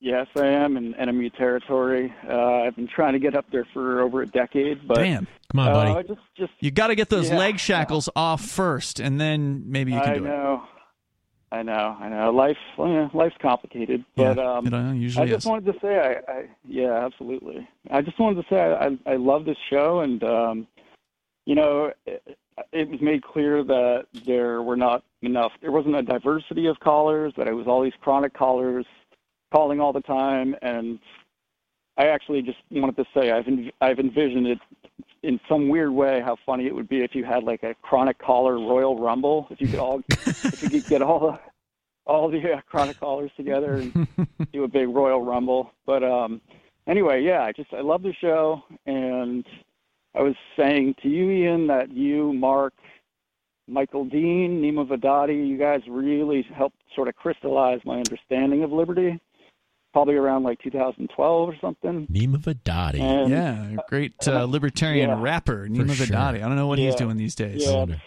[0.01, 2.15] Yes, I am in enemy territory.
[2.29, 5.27] Uh, I've been trying to get up there for over a decade, but Damn.
[5.51, 5.91] Come on, buddy.
[5.91, 7.39] uh, just just You got to get those Yeah.
[7.39, 10.61] leg shackles off first, and then maybe you can I do it.
[11.51, 12.31] I know, I know.
[12.31, 15.47] Life, yeah, life's complicated, but yeah, um, it uh, I just is.
[15.47, 17.67] wanted to say, I, I yeah, absolutely.
[17.91, 20.67] I just wanted to say I, I, I love this show, and um,
[21.47, 22.37] you know, it,
[22.73, 25.53] it was made clear that there were not enough.
[25.63, 27.33] There wasn't a diversity of callers.
[27.39, 28.85] That it was all these chronic callers
[29.51, 30.99] calling all the time, and
[31.97, 34.59] I actually just wanted to say I've en- I've envisioned it
[35.23, 38.19] in some weird way how funny it would be if you had like a chronic
[38.19, 39.47] caller Royal Rumble.
[39.51, 41.39] If you could all if you could get all the
[42.07, 44.09] all the uh, chronic callers together and
[44.53, 45.73] do a big Royal Rumble.
[45.87, 46.41] But um,
[46.87, 49.47] anyway, yeah, I just I love the show, and
[50.15, 52.75] I was saying to you, Ian, that you, Mark,
[53.69, 59.21] Michael Dean, Nima Vadati, you guys really helped sort of crystallize my understanding of liberty.
[59.93, 62.07] Probably around like 2012 or something.
[62.13, 63.01] Nima Vadati.
[63.01, 65.21] And yeah, great uh, libertarian Yeah.
[65.23, 66.07] rapper, Nima sure.
[66.07, 66.37] Vadati.
[66.37, 67.65] I don't know what he's doing these days.
[67.65, 68.01] yeah, wonder.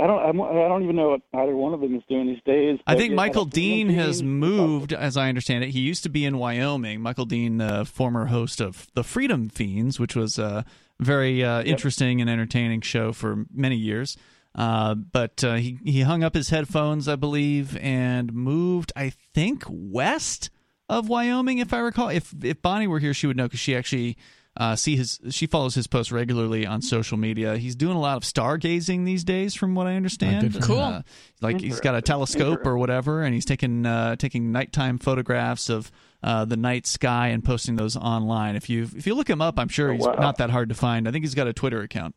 [0.00, 2.42] I don't I'm- I don't even know what either one of them is doing these
[2.44, 2.80] days.
[2.86, 3.50] I think yeah, Michael Freedom
[3.86, 5.70] Dean has Dean, moved, as I understand it.
[5.70, 7.00] He used to be in Wyoming.
[7.00, 10.64] Michael Dean, the former host of the Freedom Feens, which was a
[10.98, 14.16] very uh, interesting and entertaining show for many years.
[14.56, 18.92] Uh, but uh, he he hung up his headphones, I believe, and moved.
[18.96, 20.50] I think west
[20.98, 22.08] of Wyoming, if I recall.
[22.08, 24.16] If if Bonnie were here, she would know because she actually
[24.56, 27.56] uh, see his she follows his posts regularly on social media.
[27.56, 30.52] He's doing a lot of stargazing these days, from what I understand.
[30.52, 30.78] good Cool.
[30.80, 31.02] Uh,
[31.40, 35.90] like he's got a telescope or whatever, and he's taking uh, taking nighttime photographs of
[36.22, 38.54] uh, the night sky and posting those online.
[38.56, 40.14] If you if you look him up, I'm sure Oh, he's wow.
[40.14, 41.08] not that hard to find.
[41.08, 42.14] I think he's got a Twitter account.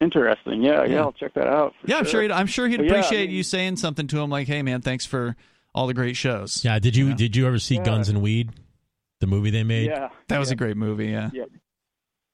[0.00, 0.62] Interesting.
[0.62, 1.00] Yeah, yeah, Yeah.
[1.02, 1.72] I'll check that out.
[1.80, 3.76] for Yeah, I'm sure he'd, I'm sure he'd But yeah, I appreciate mean- you saying
[3.76, 5.36] something to him like, "Hey, man, thanks for
[5.74, 7.14] all the great shows." Yeah, did you Yeah.
[7.14, 7.84] did you ever see Yeah.
[7.84, 8.50] Guns and Weed,
[9.20, 9.86] the movie they made?
[9.86, 10.54] Yeah, that was yeah.
[10.54, 11.06] a great movie.
[11.08, 11.44] Yeah, Yeah.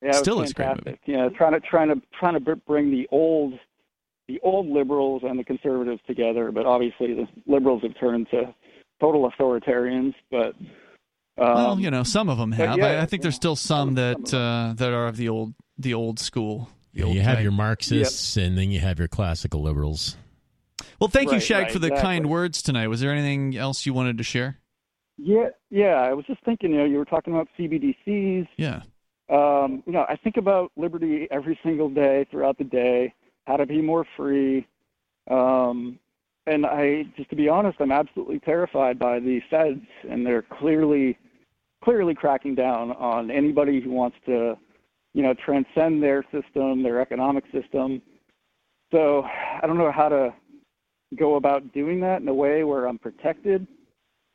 [0.02, 0.98] Yeah, it Still is a great movie.
[1.06, 3.54] Yeah, trying to trying to trying to bring the old
[4.28, 8.54] the old liberals and the conservatives together, but obviously the liberals have turned to
[9.00, 10.14] total authoritarians.
[10.30, 10.54] But
[11.36, 12.78] um, well, you know, some of them have.
[12.78, 15.28] yeah, I, I think there's still some some- some that uh, that are of the
[15.28, 16.68] old the old school.
[16.94, 20.16] The Yeah, old you have your Marxists and then you have your classical liberals.
[21.00, 22.08] Well, thank you, Shag, right, for the exactly.
[22.08, 22.88] kind words tonight.
[22.88, 24.58] Was there anything else you wanted to share?
[25.16, 25.94] Yeah, yeah.
[25.94, 26.72] I was just thinking.
[26.72, 28.46] You know, you were talking about CBDCs.
[28.58, 28.82] Yeah.
[29.30, 33.14] Um, you know, I think about liberty every single day throughout the day.
[33.46, 34.66] How to be more free.
[35.30, 35.98] Um,
[36.46, 41.16] and I, just to be honest, I'm absolutely terrified by the feds, and they're clearly,
[41.82, 44.58] clearly cracking down on anybody who wants to,
[45.14, 48.02] you know, transcend their system, their economic system.
[48.92, 50.34] So I don't know how to
[51.16, 53.66] go about doing that in a way where I'm protected.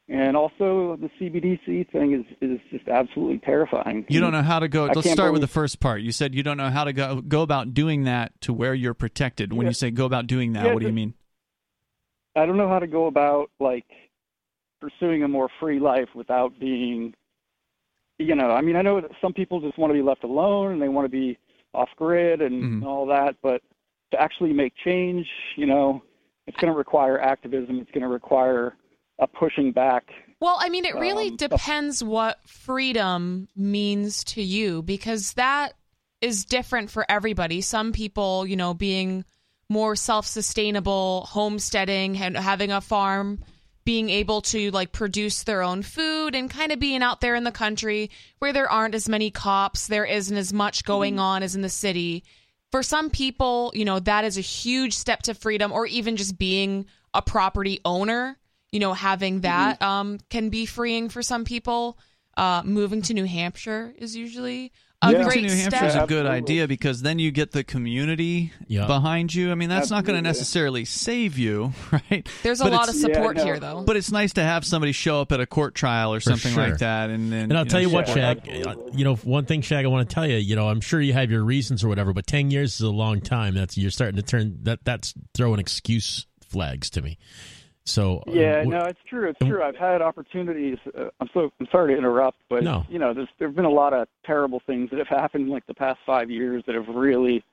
[0.07, 4.05] And also, the CBDC thing is is just absolutely terrifying.
[4.07, 4.85] You don't know how to go.
[4.85, 6.01] Let's start with the first part.
[6.01, 8.93] You said you don't know how to go go about doing that to where you're
[8.93, 9.51] protected.
[9.51, 9.69] When Yeah.
[9.69, 11.15] you say go about doing that, Yeah, what do you mean?
[12.35, 13.85] I don't know how to go about like
[14.79, 17.15] pursuing a more free life without being,
[18.19, 20.73] you know, I mean, I know that some people just want to be left alone
[20.73, 21.37] and they want to be
[21.73, 22.85] off grid and Mhm.
[22.85, 23.63] all that, but
[24.11, 26.03] to actually make change, you know,
[26.47, 27.79] it's going to require activism.
[27.79, 28.75] It's going to require
[29.19, 30.03] a pushing back.
[30.39, 35.73] Well, I mean, it really Um, depends what freedom means to you because that
[36.21, 37.61] is different for everybody.
[37.61, 39.23] Some people, you know, being
[39.69, 43.39] more self sustainable, homesteading, and having a farm,
[43.85, 47.43] being able to like produce their own food and kind of being out there in
[47.43, 51.55] the country where there aren't as many cops, there isn't as much going on as
[51.55, 52.23] in the city.
[52.71, 56.37] For some people, you know, that is a huge step to freedom or even just
[56.37, 58.37] being a property owner
[58.75, 61.97] you know, having that um, can be freeing for some people.
[62.35, 64.73] Uh, moving to New Hampshire is usually
[65.09, 65.23] a Yeah.
[65.23, 65.83] Great to New Hampshire step.
[65.89, 66.29] is a good Absolutely.
[66.31, 68.87] idea because then you get the community Yeah.
[68.87, 69.51] behind you.
[69.51, 72.27] I mean, that's not going to necessarily save you, right?
[72.43, 73.43] There's a lot of it's- Yeah, support no.
[73.45, 73.83] here, though.
[73.85, 76.63] But it's nice to have somebody show up at a court trial or something sure.
[76.69, 77.43] like that, and then.
[77.51, 78.47] And I'll tell you what, Shag.
[78.47, 78.97] absolutely.
[78.97, 80.37] You know, one thing, Shag, I want to tell you.
[80.37, 82.89] You know, I'm sure you have your reasons or whatever, but ten years is a
[82.89, 83.53] long time.
[83.55, 84.79] That's you're starting to turn that.
[84.85, 87.17] That's throwing excuse flags to me.
[87.85, 89.29] So uh, Yeah, no, it's true.
[89.29, 89.61] It's true.
[89.61, 90.77] I've had opportunities.
[90.97, 92.85] Uh, I'm so I'm sorry to interrupt, but No.
[92.89, 95.73] you know, there's there've been a lot of terrible things that have happened like the
[95.73, 97.43] past five years that have really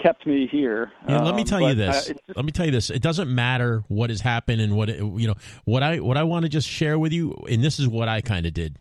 [0.00, 0.92] kept me here.
[1.08, 2.08] Yeah, let me Um, tell you uh, this.
[2.10, 2.88] it's just- let me tell you this.
[2.88, 5.34] It doesn't matter what has happened and what it, you know.
[5.64, 8.20] What I what I want to just share with you, and this is what I
[8.20, 8.76] kind of did.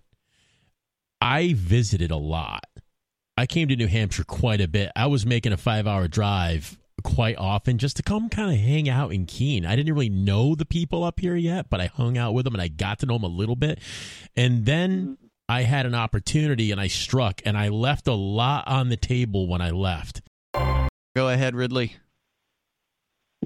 [1.19, 2.65] I visited a lot.
[3.35, 4.91] I came to New Hampshire quite a bit.
[4.95, 8.89] I was making a five hour drive quite often just to come kind of hang
[8.89, 9.65] out in Keene.
[9.65, 12.53] I didn't really know the people up here yet, but I hung out with them
[12.53, 13.79] and I got to know them a little bit.
[14.35, 15.17] And then
[15.47, 19.47] I had an opportunity and I struck and I left a lot on the table
[19.47, 20.21] when I left.
[20.53, 21.95] Go ahead, Ridley.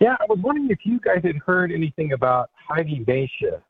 [0.01, 3.61] Yeah, I was wondering if you guys had heard anything about Heidi Baisha.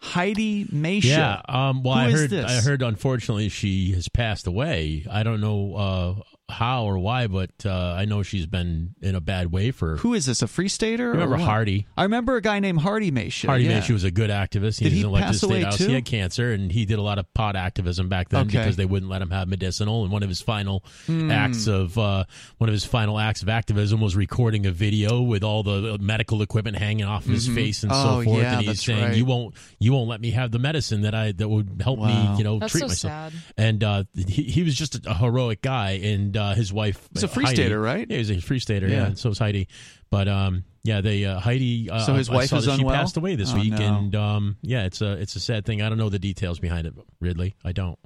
[0.00, 1.04] Heidi Macia.
[1.04, 1.42] Yeah.
[1.48, 2.34] Um, well, Who I heard.
[2.34, 2.82] I heard.
[2.82, 5.06] Unfortunately, she has passed away.
[5.10, 9.20] I don't know uh, how or why, but uh, I know she's been in a
[9.20, 9.96] bad way for.
[9.96, 10.42] Who is this?
[10.42, 11.08] A free stater?
[11.08, 11.44] or remember what?
[11.44, 11.86] Hardy?
[11.96, 13.48] I remember a guy named Hardy Macia.
[13.48, 13.80] Hardy yeah.
[13.80, 14.78] Macia was a good activist.
[14.78, 15.78] He Did was he elected pass to state away house.
[15.78, 15.88] too?
[15.88, 18.58] He had cancer, and he did a lot of pot activism back then Okay.
[18.58, 20.04] because they wouldn't let him have medicinal.
[20.04, 21.30] And one of his final Hmm.
[21.32, 22.24] acts of uh,
[22.58, 26.42] one of his final acts of activism was recording a video with all the medical
[26.42, 28.38] equipment hanging off his face and Oh, so forth.
[28.42, 29.16] yeah, and he's that's saying, right.
[29.16, 32.32] "You won't, you won't let me have the medicine that I that would help Wow.
[32.32, 33.42] me, you know, That's treat so myself." sad.
[33.56, 37.08] And uh, he he was just a heroic guy, and uh, his wife.
[37.12, 38.06] He's a free Heidi- stater, right?
[38.08, 38.86] Yeah, he's a free stater.
[38.88, 39.14] Yeah, Yeah.
[39.14, 39.68] so is Heidi.
[40.10, 41.90] But um, yeah, they uh, Heidi.
[41.90, 43.78] Uh, So his I wife saw is that She passed away this Oh, week, no.
[43.84, 45.82] and um, yeah, it's a it's a sad thing.
[45.82, 47.54] I don't know the details behind it, Ridley.
[47.64, 47.98] I don't.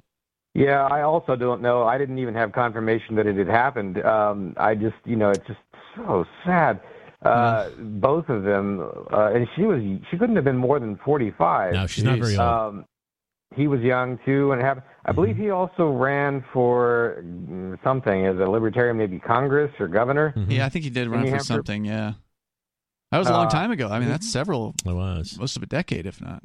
[0.53, 1.83] Yeah, I also don't know.
[1.83, 4.03] I didn't even have confirmation that it had happened.
[4.03, 5.59] Um, I just, you know, it's just
[5.95, 6.81] so sad.
[7.23, 8.81] Uh, Both of them,
[9.13, 11.73] uh, and she was, she couldn't have been more than forty-five.
[11.73, 12.39] No, she's not very old.
[12.49, 12.85] Um,
[13.55, 18.37] he was young too, and have, I believe he also ran for mm, something as
[18.37, 20.33] a libertarian, maybe Congress or governor.
[20.37, 20.51] Mhm.
[20.51, 21.85] Yeah, I think he did run New for Hampshire- something.
[21.85, 22.13] Yeah,
[23.11, 23.89] that was a long Uh, time ago.
[23.89, 25.37] I mean, that's several, It was.
[25.39, 26.43] most of a decade, if not.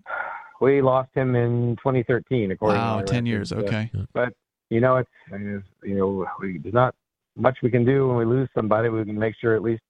[0.61, 3.51] We lost him in 2013, according Wow, my ten records.
[3.51, 3.53] years.
[3.53, 3.91] Okay.
[4.15, 4.33] but
[4.71, 6.95] you know, it's, it's you know, we, there's not
[7.37, 8.89] much we can do when we lose somebody.
[8.89, 9.83] We can make sure at least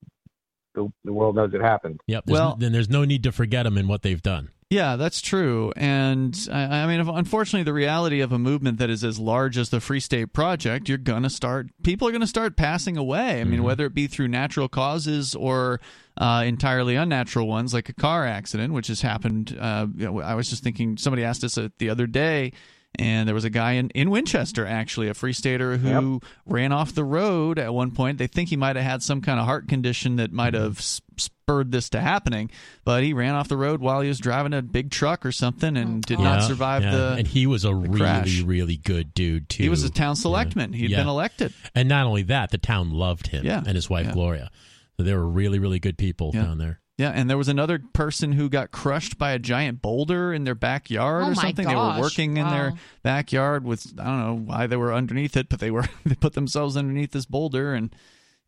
[0.75, 2.01] the, the world knows it happened.
[2.09, 2.25] Yep.
[2.27, 4.49] There's, Well- then there's no need to forget them and what they've done.
[4.69, 5.73] Yeah, that's true.
[5.77, 9.71] And I, I mean, unfortunately, the reality of a movement that is as large as
[9.71, 13.41] the Free State Project, you're going to start, people are going to start passing away.
[13.41, 15.81] I mean, whether it be through natural causes or
[16.19, 19.57] uh, entirely unnatural ones, like a car accident, which has happened.
[19.59, 22.53] Uh, you know, I was just thinking, somebody asked us uh, the other day.
[22.99, 26.95] And there was a guy in, in Winchester, actually, a free stater who ran off
[26.95, 28.19] the road at one point.
[28.19, 30.63] They think he might have had some kind of heart condition that might mm-hmm.
[30.65, 32.51] have s- spurred this to happening,
[32.85, 35.77] but he ran off the road while he was driving a big truck or something
[35.77, 36.91] and oh, did not survive yeah.
[36.91, 37.13] the.
[37.19, 38.41] And he was a really, crash.
[38.41, 39.63] really good dude too.
[39.63, 40.73] he was a town selectman.
[40.73, 40.99] He'd Yeah.
[40.99, 41.53] been elected.
[41.75, 44.13] and not only that, the town loved him Yeah, and his wife yeah.
[44.13, 44.51] Gloria.
[44.97, 46.45] So they were really, really good people Yeah.
[46.45, 46.81] down there.
[46.99, 50.55] Yeah, and there was another person who got crushed by a giant boulder in their
[50.55, 51.69] backyard Oh or my something.
[51.69, 55.37] They were gosh, working in their backyard with I don't know why they were underneath
[55.37, 57.95] it, but they were they put themselves underneath this boulder and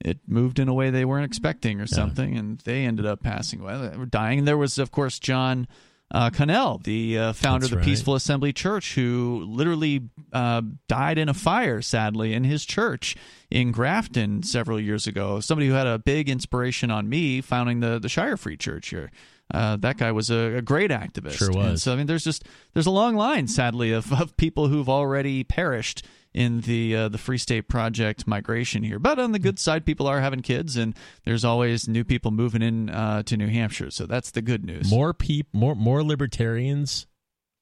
[0.01, 3.61] it moved in a way they weren't expecting or something, and they ended up passing
[3.61, 3.93] away.
[4.09, 4.39] Dying.
[4.41, 5.67] And there was, of course, John
[6.11, 7.85] uh, Connell, the uh, founder That's of the right.
[7.85, 13.15] Peaceful Assembly Church, who literally uh, died in a fire, sadly, in his church
[13.51, 15.41] in Grafton several years ago.
[15.41, 19.11] Somebody who had a big inspiration on me founding the, the Shire Free Church here.
[19.53, 21.33] Uh, that guy was a, a great activist.
[21.33, 21.83] Sure And was.
[21.83, 25.43] so I mean, there's just there's a long line, sadly, of, of people who've already
[25.45, 28.99] perished in the uh, the Free State Project migration here.
[28.99, 32.63] But on the good side, people are having kids, and there's always new people moving
[32.63, 33.91] in uh, to New Hampshire.
[33.91, 34.91] So that's the good news.
[34.91, 37.07] More peop, more more libertarians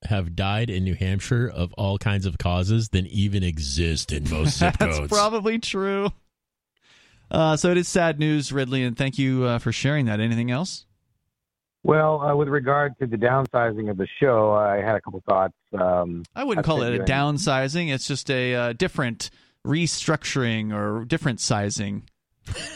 [0.05, 4.59] have died in New Hampshire of all kinds of causes than even exist in most
[4.59, 6.11] zip That's probably true.
[7.31, 10.21] Uh, so it is sad news, Ridley, and thank you uh, for sharing that.
[10.21, 10.87] Anything else?
[11.87, 15.55] Well, uh, with regard to the downsizing of the show, I had a couple thoughts.
[15.73, 17.95] Um, I wouldn't call it a downsizing.
[17.95, 19.31] It's just a uh, different
[19.65, 22.03] restructuring or different sizing.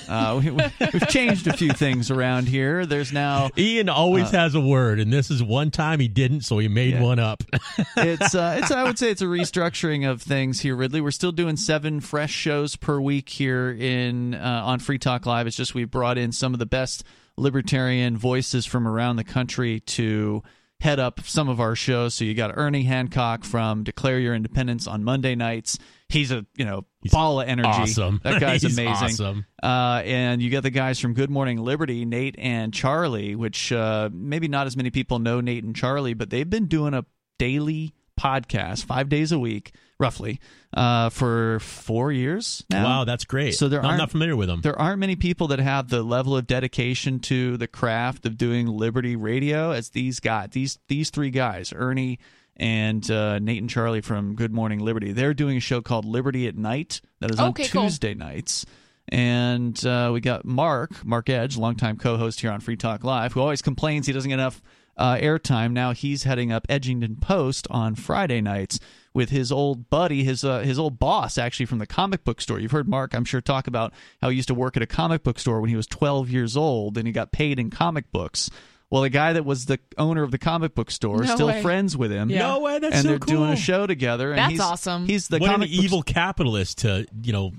[0.08, 2.86] Uh, we, we've changed a few things around here.
[2.86, 6.42] There's now Ian always Uh, has a word, and this is one time he didn't,
[6.42, 7.02] so he made Yeah.
[7.02, 7.42] one up.
[7.96, 11.00] it's uh, it's I would say it's a restructuring of things here, Ridley.
[11.00, 15.48] We're still doing seven fresh shows per week here in uh, on Free Talk Live.
[15.48, 17.02] It's just we've brought in some of the best
[17.40, 20.42] libertarian voices from around the country to
[20.81, 22.14] head up some of our shows.
[22.14, 25.79] So you got Ernie Hancock from Declare Your Independence on Monday nights.
[26.09, 27.68] He's a you know ball of energy.
[27.68, 28.20] awesome.
[28.24, 29.05] That guy's He's amazing.
[29.05, 29.46] awesome.
[29.62, 34.09] Uh, and you got the guys from Good Morning Liberty, Nate and Charlie, which uh,
[34.12, 37.05] maybe not as many people know Nate and Charlie, but they've been doing a
[37.38, 40.40] daily podcast five days a week, roughly,
[40.74, 42.84] uh, for four years now.
[42.84, 43.54] Wow, that's great.
[43.54, 44.62] So there I'm aren't- not familiar with them.
[44.62, 48.66] There aren't many people that have the level of dedication to the craft of doing
[48.66, 50.48] Liberty Radio as these guys.
[50.52, 52.18] These these three guys, Ernie
[52.56, 55.12] and uh, Nate and Charlie from Good Morning Liberty.
[55.12, 57.82] They're doing a show called Liberty at Night that is on Okay, cool.
[57.84, 58.66] Tuesday nights.
[59.08, 63.40] And uh, we got Mark, Mark Edge, longtime co-host here on Free Talk Live, who
[63.40, 64.62] always complains he doesn't get enough
[64.96, 65.72] uh, airtime.
[65.72, 68.78] Now he's heading up Edgington Post on Friday nights
[69.12, 72.60] with his old buddy, his uh, his old boss, actually from the comic book store.
[72.60, 73.92] You've heard Mark, I'm sure, talk about
[74.22, 76.56] how he used to work at a comic book store when he was 12 years
[76.56, 78.50] old, and he got paid in comic books.
[78.88, 81.62] Well, the guy that was the owner of the comic book store No still way.
[81.62, 82.28] friends with him.
[82.28, 82.40] Yeah.
[82.48, 83.34] No way, that's and so they're cool.
[83.36, 84.30] doing a show together.
[84.30, 85.06] And That's he's, awesome.
[85.06, 87.52] He's the what an comic book evil capitalist to you know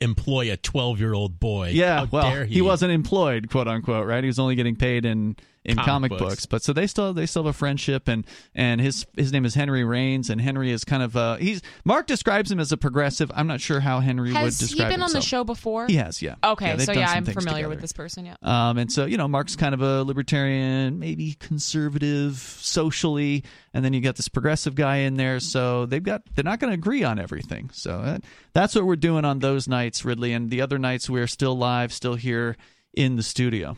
[0.00, 1.70] employ a 12 year old boy.
[1.72, 2.54] Yeah, How well, dare he?
[2.56, 4.22] he wasn't employed, quote unquote, right?
[4.22, 6.22] He was only getting paid in in Comic comic, books.
[6.22, 6.46] books.
[6.46, 8.24] But so they still they still have a friendship, and
[8.54, 12.06] and his his name is Henry Rains, and Henry is kind of uh he's Mark
[12.06, 13.32] describes him as a progressive.
[13.34, 14.44] I'm not sure how Henry would describe.
[14.44, 15.88] Has he describe been on the show before?
[15.88, 16.36] He has, yeah.
[16.44, 17.68] Okay, they've so yeah, I'm familiar together.
[17.68, 18.26] with this person.
[18.26, 18.36] Yeah.
[18.42, 23.42] Um, and so you know, Mark's kind of a libertarian, maybe conservative socially,
[23.74, 25.40] and then you got this progressive guy in there.
[25.40, 27.70] So they've got they're not going to agree on everything.
[27.72, 30.32] So that, that's what we're doing on those nights, Ridley.
[30.32, 32.56] And the other nights we're still live, still here
[32.94, 33.76] in the studio.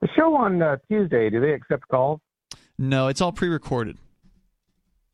[0.00, 2.20] The show on uh, Tuesday, do they accept calls?
[2.78, 3.98] No, it's all pre-recorded.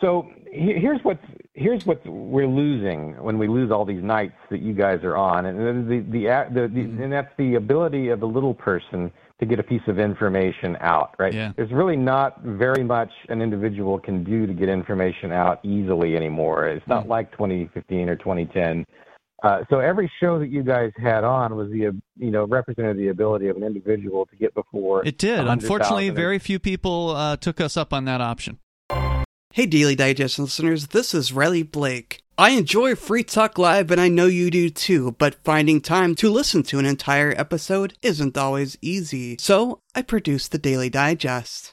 [0.01, 1.19] So here's what
[1.55, 5.47] here's what we're losing when we lose all these nights that you guys are on,
[5.47, 7.03] and the the, the, the Mm-hmm.
[7.03, 11.15] and that's the ability of the little person to get a piece of information out.
[11.19, 11.33] Right?
[11.33, 11.53] Yeah.
[11.57, 16.67] There's really not very much an individual can do to get information out easily anymore.
[16.69, 17.09] It's not Mm.
[17.09, 18.85] like 2015 or 2010.
[19.47, 22.97] Uh, so every show that you guys had on was the uh, you know represented
[22.97, 25.47] the ability of an individual to get before It did.
[25.47, 28.59] Unfortunately, very few people uh, took us up on that option.
[29.53, 32.23] Hey, Daily Digest listeners, this is Riley Blake.
[32.37, 36.29] I enjoy Free Talk Live, and I know you do too, but finding time to
[36.29, 39.37] listen to an entire episode isn't always easy.
[39.39, 41.73] So, I produce the Daily Digest.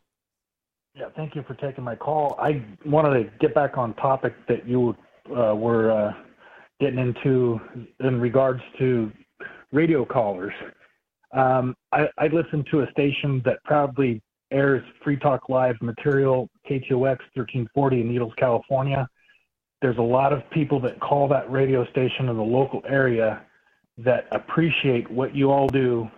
[0.95, 2.37] Yeah, thank you for taking my call.
[2.39, 4.95] I wanted to get back on topic that you
[5.29, 6.13] uh, were uh,
[6.79, 7.61] getting into
[8.01, 9.11] in regards to
[9.71, 10.53] radio callers.
[11.33, 14.21] Um, I, I listen to a station that proudly
[14.51, 19.07] airs Free Talk Live material, KTOX 1340 in Needles, California.
[19.81, 23.41] There's a lot of people that call that radio station in the local area
[23.97, 26.09] that appreciate what you all do,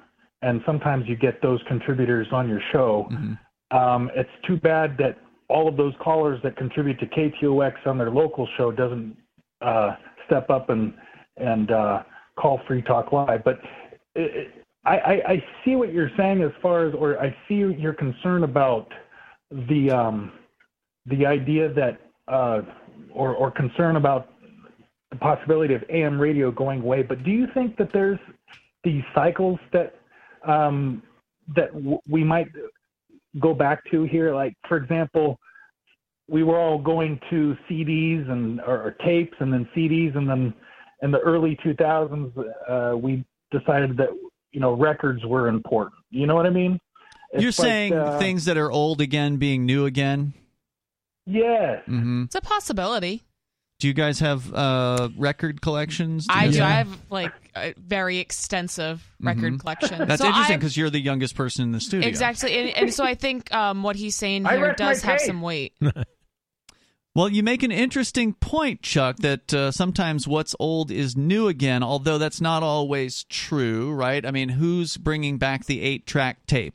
[0.41, 3.07] and sometimes you get those contributors on your show.
[3.11, 3.37] Mhm.
[3.73, 5.17] Um, it's too bad that
[5.49, 9.17] all of those callers that contribute to KTOX on their local show doesn't
[9.61, 9.95] uh,
[10.25, 10.93] step up and
[11.37, 12.03] and uh,
[12.39, 13.43] call Free Talk Live.
[13.43, 13.59] But
[14.15, 18.43] it, I, I, see what you're saying as far as, or I see your concern
[18.43, 18.91] about
[19.49, 20.33] the um,
[21.05, 22.61] the idea that, uh,
[23.13, 24.29] or or concern about
[25.09, 27.01] the possibility of AM radio going away.
[27.01, 28.19] But do you think that there's
[28.83, 29.95] these cycles that
[30.45, 31.01] um,
[31.55, 32.47] that w- we might
[33.39, 34.33] go back to here?
[34.33, 35.39] Like, for example,
[36.27, 40.53] we were all going to CDs and or, or tapes, and then CDs, and then
[41.01, 42.31] in the early 2000s,
[42.69, 44.09] uh, we decided that
[44.51, 45.95] you know records were important.
[46.09, 46.79] You know what I mean?
[47.31, 50.33] It's You're like, saying uh, things that are old again being new again.
[51.25, 51.81] Yeah.
[51.85, 53.23] hmm It's a possibility.
[53.83, 56.25] Do you guys have uh, record collections?
[56.29, 56.51] I do.
[56.53, 56.63] together?
[56.63, 59.59] I have like a very extensive record Mhm.
[59.59, 60.07] collection.
[60.07, 62.07] That's So interesting because you're the youngest person in the studio.
[62.07, 65.27] Exactly, and, and so I think um, what he's saying here does have case.
[65.27, 65.73] some weight.
[67.15, 71.83] Well, you make an interesting point, Chuck, that uh, sometimes what's old is new again,
[71.83, 74.25] although that's not always true, right?
[74.25, 76.73] I mean, who's bringing back the eight track tape?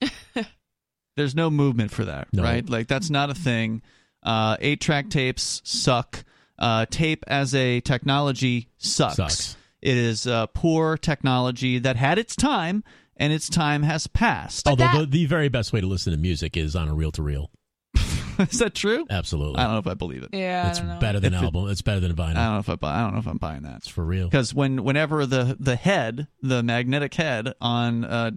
[1.16, 2.44] There's no movement for that, No.
[2.44, 2.68] right?
[2.68, 3.82] Like, that's not a thing.
[4.22, 6.24] Uh, eight track tapes suck.
[6.58, 9.16] Uh, tape as a technology sucks.
[9.16, 9.56] Sucks.
[9.82, 12.84] It is uh, poor technology that had its time,
[13.16, 14.66] and its time has passed.
[14.68, 17.10] Although that- the, the very best way to listen to music is on a reel
[17.12, 17.50] to reel.
[18.38, 19.06] is that true?
[19.10, 19.56] Absolutely.
[19.58, 20.30] I don't know if I believe it.
[20.32, 20.98] Yeah, it's I don't know.
[21.00, 21.68] better than If it- album.
[21.70, 22.34] it's better than I vinyl.
[22.34, 22.74] don't know if I.
[22.76, 23.76] buy- I don't know if I'm buying that.
[23.78, 24.26] It's for real.
[24.28, 28.30] because when whenever the the head the magnetic head on uh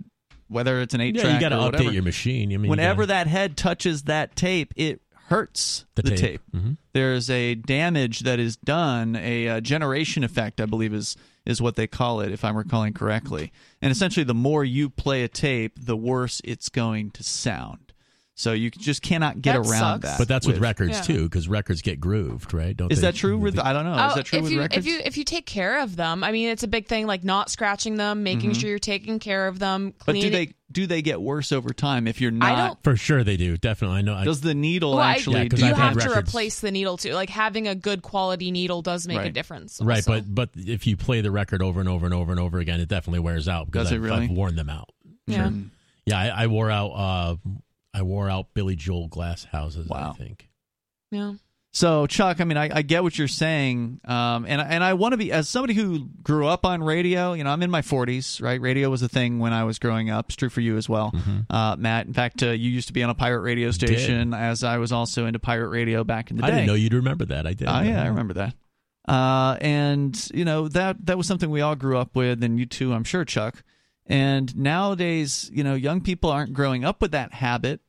[0.49, 2.49] whether it's an eight Yeah, track you got to or update whatever, your machine.
[2.53, 6.19] I mean, you whenever gotta- that head touches that tape it hurts The the, tape.
[6.19, 6.77] tape, Mhm.
[6.93, 11.15] there's a damage that is done a, uh generation effect i believe is
[11.45, 13.51] is what they call it if i'm recalling correctly
[13.81, 17.86] and essentially the more you play a tape the worse it's going to sound
[18.39, 20.03] so you just cannot get That around sucks.
[20.03, 21.01] that But that's with, with- records Yeah.
[21.01, 22.77] too, because records get grooved, right?
[22.77, 23.07] Don't is they?
[23.07, 24.91] that true with i don't know is Oh, that true if with you records if
[24.93, 27.07] you if you take care of them, I mean, it's a big thing.
[27.07, 29.89] Like not scratching them, making sure you're taking care of them.
[29.91, 30.03] Mm-hmm.
[30.05, 33.37] but do they do they get worse over time if you're not For sure, they
[33.37, 33.57] do.
[33.57, 34.13] Definitely, I know.
[34.15, 36.29] I, does the needle Well, I- actually Yeah, 'cause do you I've have to records-
[36.29, 37.13] replace the needle too.
[37.13, 39.33] Like having a good quality needle does make a Right.
[39.33, 39.79] difference.
[39.81, 42.59] right, but but if you play the record over and over and over and over
[42.59, 43.65] again, it definitely wears out.
[43.65, 44.23] Because Does it I've, really?
[44.25, 44.89] I've worn them out.
[45.25, 45.49] yeah.
[46.05, 46.87] Yeah, I, I wore out.
[46.91, 47.35] Uh,
[47.97, 49.87] I wore out Billy Joel glass houses.
[49.87, 50.11] Wow.
[50.13, 50.49] I think.
[51.09, 51.33] Yeah.
[51.71, 55.13] So Chuck, I mean, I, I get what you're saying, um, and and I want
[55.13, 57.33] to be as somebody who grew up on radio.
[57.33, 58.59] You know, I'm in my 40s, right?
[58.59, 60.27] Radio was a thing when I was growing up.
[60.27, 61.13] It's true for you as well,
[61.49, 62.07] uh, Matt.
[62.07, 64.91] In fact, uh, you used to be on a pirate radio station, as I was
[64.91, 66.53] also into pirate radio back in the I day.
[66.53, 67.45] I didn't know you'd remember that.
[67.45, 67.67] I did.
[67.67, 68.55] Oh yeah, I remember that.
[69.07, 72.65] Uh, and you know that that was something we all grew up with, and you
[72.65, 73.63] too, I'm sure, Chuck.
[74.07, 77.81] And nowadays, you know, young people aren't growing up with that habit,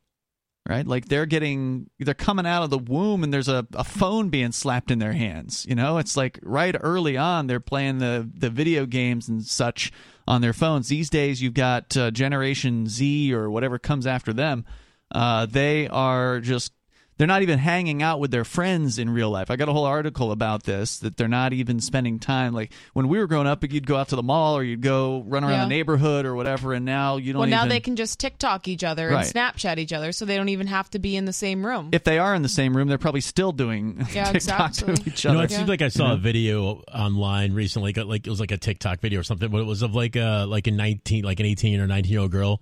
[0.69, 0.85] right?
[0.85, 4.51] Like they're getting, they're coming out of the womb, and there's a, a phone being
[4.51, 5.65] slapped in their hands.
[5.67, 9.91] You know, it's like right early on, they're playing the the video games and such
[10.27, 10.87] on their phones.
[10.87, 14.63] These days, you've got uh, Generation Z or whatever comes after them.
[15.11, 16.71] Uh, they are just
[17.19, 19.51] they're not even hanging out with their friends in real life.
[19.51, 22.53] I got a whole article about this that they're not even spending time.
[22.53, 25.21] Like when we were growing up, you'd go out to the mall or you'd go
[25.27, 25.63] run around Yeah.
[25.65, 27.41] the neighborhood or whatever, and now you don't.
[27.41, 29.25] Well, now even, they can just TikTok each other Right.
[29.25, 31.89] and Snapchat each other, so they don't even have to be in the same room.
[31.91, 34.35] If they are in the same room, they're probably still doing Yeah, TikTok
[34.71, 34.95] exactly.
[34.95, 35.45] to each You know, other.
[35.45, 38.57] it seems like I saw a video online recently, like, like it was like a
[38.57, 41.45] TikTok video or something, but it was of like a like a nineteen, like an
[41.45, 42.61] eighteen or nineteen year old girl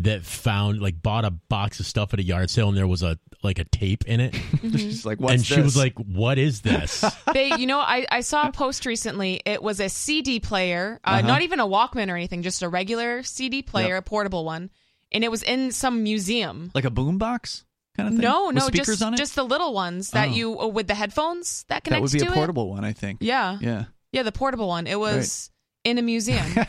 [0.00, 3.02] that found like bought a box of stuff at a yard sale and there was
[3.02, 5.64] a like a tape in it, She's like, What's and she this?
[5.64, 9.40] was like, "What is this?" they, you know, I, I saw a post recently.
[9.44, 11.26] It was a CD player, uh, Uh-huh.
[11.26, 14.70] not even a Walkman or anything, just a regular CD player, a portable one,
[15.12, 16.70] and it was in some museum.
[16.74, 17.64] like a boombox
[17.96, 18.22] kind of thing.
[18.22, 19.18] No, With no, speakers just on it.
[19.18, 20.32] just the little ones that Oh.
[20.32, 22.02] you uh, with the headphones that connect.
[22.02, 23.18] that connects would be to a portable one, I think.
[23.20, 23.84] Yeah, Yeah.
[24.12, 24.86] yeah, the portable one.
[24.88, 25.50] It was
[25.88, 26.46] in a museum.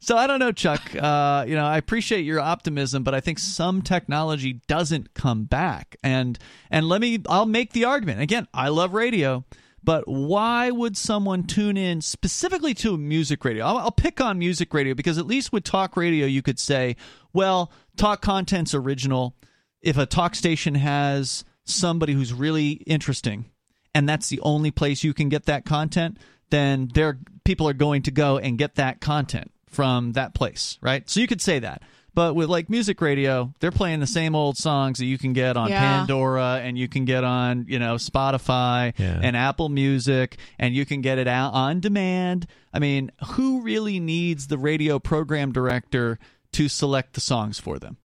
[0.00, 0.80] So I don't know, Chuck.
[0.94, 5.96] Uh, you know, I appreciate your optimism, but I think some technology doesn't come back.
[6.02, 6.38] And
[6.70, 8.46] and let me, I'll make the argument again.
[8.54, 9.44] I love radio,
[9.82, 13.64] but why would someone tune in specifically to music radio?
[13.66, 16.96] I'll, I'll pick on music radio because at least with talk radio, you could say,
[17.32, 19.34] well, talk content's original.
[19.82, 23.46] If a talk station has somebody who's really interesting,
[23.94, 26.18] and that's the only place you can get that content,
[26.50, 31.08] then there people are going to go and get that content from that place, right?
[31.08, 31.82] So you could say that.
[32.14, 35.56] But with like music radio, they're playing the same old songs that you can get
[35.56, 35.98] on Yeah.
[35.98, 39.20] Pandora and you can get on, you know, Spotify Yeah.
[39.22, 42.46] and Apple Music and you can get it out on demand.
[42.74, 46.18] I mean, who really needs the radio program director
[46.52, 47.98] to select the songs for them?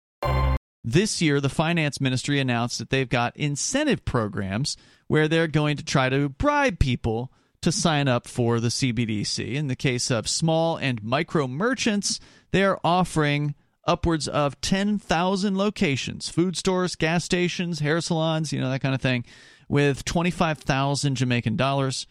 [0.83, 4.75] This year, the finance ministry announced that they've got incentive programs
[5.07, 7.31] where they're going to try to bribe people
[7.61, 9.53] to sign up for the CBDC.
[9.53, 12.19] In the case of small and micro merchants,
[12.51, 13.55] they're offering
[13.85, 19.01] upwards of 10,000 locations food stores, gas stations, hair salons, you know, that kind of
[19.01, 19.25] thing
[19.67, 22.07] with 25,000 Jamaican dollars,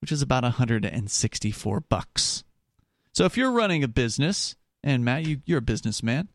[0.00, 2.44] which is about 164 bucks.
[3.12, 6.28] So if you're running a business, and Matt, you, you're a businessman,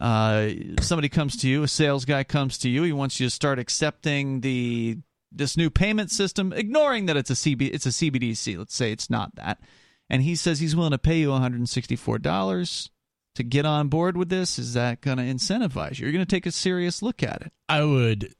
[0.00, 0.48] uh,
[0.80, 3.58] somebody comes to you, a sales guy comes to you, he wants you to start
[3.58, 4.98] accepting the
[5.30, 8.58] this new payment system, ignoring that it's a CB, it's a CBDC.
[8.58, 9.60] Let's say it's not that,
[10.08, 12.90] and he says he's willing to pay you 164 dollars
[13.34, 14.58] to get on board with this.
[14.58, 16.06] Is that going to incentivize you?
[16.06, 17.52] You're going to take a serious look at it.
[17.68, 18.34] I would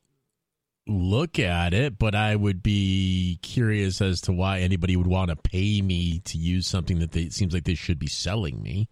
[0.89, 5.37] look at it, but I would be curious as to why anybody would want to
[5.37, 8.89] pay me to use something that they, it seems like they should be selling me.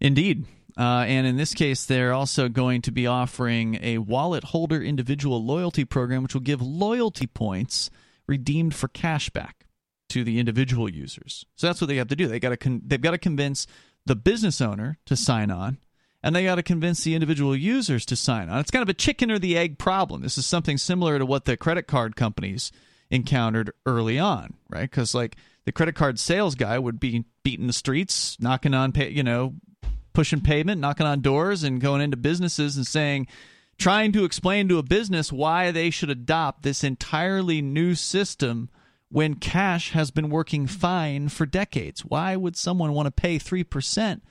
[0.00, 0.44] Indeed.
[0.76, 5.42] Uh, and in this case, they're also going to be offering a wallet holder individual
[5.42, 7.90] loyalty program, which will give loyalty points
[8.26, 9.52] redeemed for cashback
[10.10, 11.44] to the individual users.
[11.56, 12.28] So that's what they have to do.
[12.28, 13.66] They got to con- they've got to convince
[14.04, 15.78] the business owner to sign on,
[16.22, 18.58] and they got to convince the individual users to sign on.
[18.60, 20.22] It's kind of a chicken or the egg problem.
[20.22, 22.70] This is something similar to what the credit card companies
[23.10, 24.90] encountered early on, right?
[24.90, 29.10] Because like the credit card sales guy would be beating the streets, knocking on, pay,
[29.10, 29.54] you know,
[30.16, 33.26] pushing pavement, knocking on doors, and going into businesses and saying,
[33.76, 38.70] trying to explain to a business why they should adopt this entirely new system
[39.10, 42.02] when cash has been working fine for decades.
[42.02, 44.22] Why would someone want to pay 3%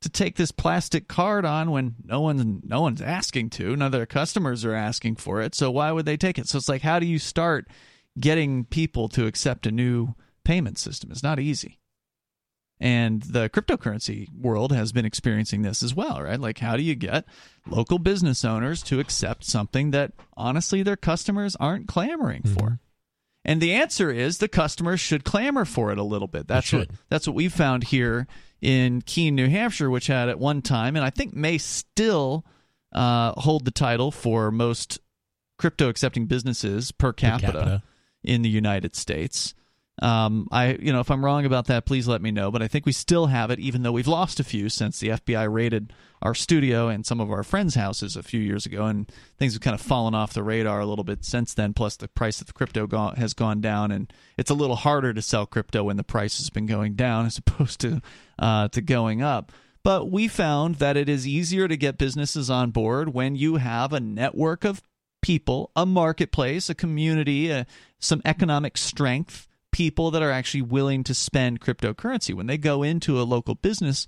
[0.00, 3.92] to take this plastic card on when no one's no one's asking to, none of
[3.92, 5.54] their customers are asking for it.
[5.54, 6.48] So why would they take it?
[6.48, 7.68] So it's like how do you start
[8.18, 11.12] getting people to accept a new payment system?
[11.12, 11.77] It's not easy.
[12.80, 16.38] And the cryptocurrency world has been experiencing this as well, right?
[16.38, 17.24] Like, how do you get
[17.66, 22.54] local business owners to accept something that honestly their customers aren't clamoring mm-hmm.
[22.54, 22.80] for?
[23.44, 26.46] And the answer is the customers should clamor for it a little bit.
[26.46, 28.26] That's what that's what we found here
[28.60, 32.44] in Keene, New Hampshire, which had at one time, and I think may still
[32.92, 34.98] uh, hold the title for most
[35.58, 37.82] crypto accepting businesses per capita, per capita,
[38.22, 39.54] in the United States.
[40.00, 42.50] Um, I, you know, if I'm wrong about that, please let me know.
[42.50, 45.08] But I think we still have it, even though we've lost a few since the
[45.08, 45.92] FBI raided
[46.22, 49.62] our studio and some of our friends' houses a few years ago, and things have
[49.62, 51.74] kind of fallen off the radar a little bit since then.
[51.74, 55.22] Plus, the price of crypto go- has gone down, and it's a little harder to
[55.22, 58.00] sell crypto when the price has been going down as opposed to
[58.38, 59.52] uh, to going up.
[59.84, 63.92] But we found that it is easier to get businesses on board when you have
[63.92, 64.82] a network of
[65.22, 67.66] people, a marketplace, a community, a,
[67.98, 72.34] some economic strength people that are actually willing to spend cryptocurrency.
[72.34, 74.06] When they go into a local business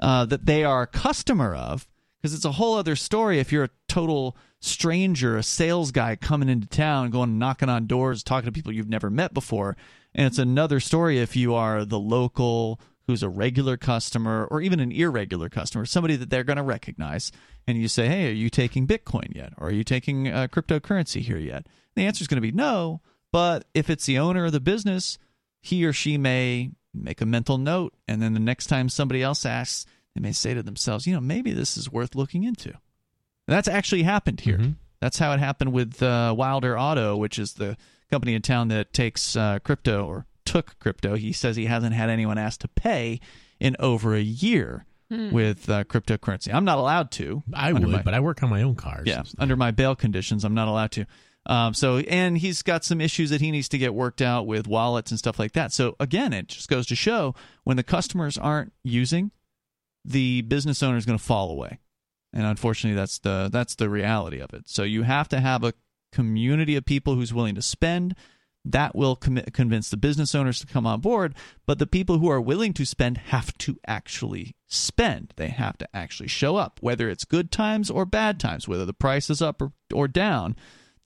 [0.00, 1.86] uh, that they are a customer of
[2.20, 6.48] because it's a whole other story if you're a total stranger a sales guy coming
[6.48, 9.76] into town going knocking on doors talking to people you've never met before.
[10.14, 14.80] And it's another story if you are the local who's a regular customer or even
[14.80, 17.30] an irregular customer somebody that they're going to recognize
[17.68, 19.52] and you say hey are you taking bitcoin yet?
[19.58, 21.66] Or are you taking uh, cryptocurrency here yet?
[21.94, 23.00] The answer is going to be no
[23.36, 25.18] but if it's the owner of the business,
[25.60, 29.44] he or she may make a mental note, and then the next time somebody else
[29.44, 29.84] asks,
[30.14, 32.70] they may say to themselves, you know, maybe this is worth looking into.
[32.70, 32.78] And
[33.54, 34.56] that's actually happened here.
[34.56, 34.70] Mm-hmm.
[35.02, 37.76] That's how it happened with uh, Wilder Auto, which is the
[38.10, 41.14] company in town that takes uh, crypto or took crypto.
[41.14, 43.20] He says he hasn't had anyone ask to pay
[43.60, 44.86] in over a year.
[45.10, 45.30] Hmm.
[45.30, 47.42] With uh, cryptocurrency, I'm not allowed to.
[47.52, 49.06] I would, my, but I work on my own cars.
[49.06, 51.06] Yeah, under my bail conditions, I'm not allowed to.
[51.46, 54.66] Um, so, and he's got some issues that he needs to get worked out with
[54.66, 55.72] wallets and stuff like that.
[55.72, 59.30] So, again, it just goes to show when the customers aren't using,
[60.04, 61.78] the business owner is going to fall away,
[62.32, 64.64] and unfortunately, that's the that's the reality of it.
[64.66, 65.74] So, you have to have a
[66.12, 68.16] community of people who's willing to spend.
[68.64, 71.36] That will com- convince the business owners to come on board,
[71.66, 75.32] but the people who are willing to spend have to actually spend.
[75.36, 78.92] They have to actually show up, whether it's good times or bad times, whether the
[78.92, 80.56] price is up or, or down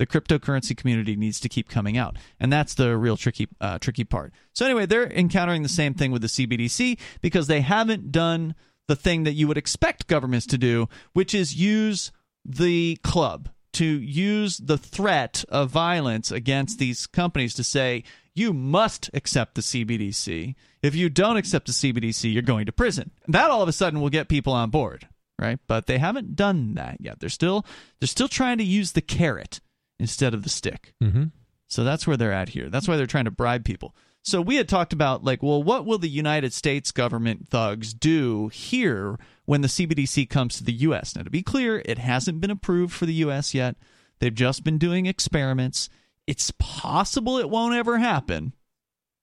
[0.01, 4.03] the cryptocurrency community needs to keep coming out, and that's the real tricky uh, tricky
[4.03, 4.33] part.
[4.55, 8.55] So anyway, they're encountering the same thing with the CBDC because they haven't done
[8.89, 12.13] the thing that you would expect governments to do, which is use
[12.47, 18.03] the club to use the threat of violence against these companies to say
[18.35, 20.55] you must accept the CBDC.
[20.83, 23.11] If you don't accept the CBDC, you're going to prison.
[23.29, 25.59] That all of a sudden will get people on board, right?
[25.67, 27.21] But they haven't done that yet.
[27.21, 27.67] They're still
[28.01, 29.61] they're still trying to use the carrot
[30.01, 30.95] instead of the stick.
[31.03, 31.25] Mm-hmm.
[31.69, 32.69] So that's where they're at here.
[32.69, 33.95] That's why they're trying to bribe people.
[34.23, 38.49] So we had talked about like, well, what will the United States government thugs do
[38.49, 41.17] here when the CBDC comes to the U.S.?
[41.17, 43.55] Now, to be clear, it hasn't been approved for the U.S.
[43.55, 43.77] yet.
[44.19, 45.89] They've just been doing experiments.
[46.27, 48.53] It's possible it won't ever happen,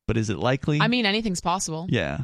[0.07, 0.81] but is it likely?
[0.81, 1.85] I mean, anything's possible.
[1.89, 2.23] Yeah.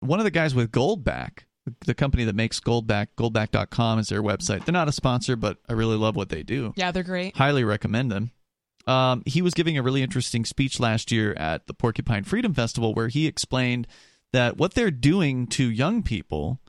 [0.00, 1.40] One of the guys with Goldback,
[1.84, 4.64] the company that makes Goldback, goldback.com is their website.
[4.64, 6.72] They're not a sponsor, but I really love what they do.
[6.76, 7.36] Yeah, they're great.
[7.36, 8.30] Highly recommend them.
[8.86, 12.94] Um, he was giving a really interesting speech last year at the Porcupine Freedom Festival
[12.94, 13.88] where he explained
[14.32, 16.60] that what they're doing to young people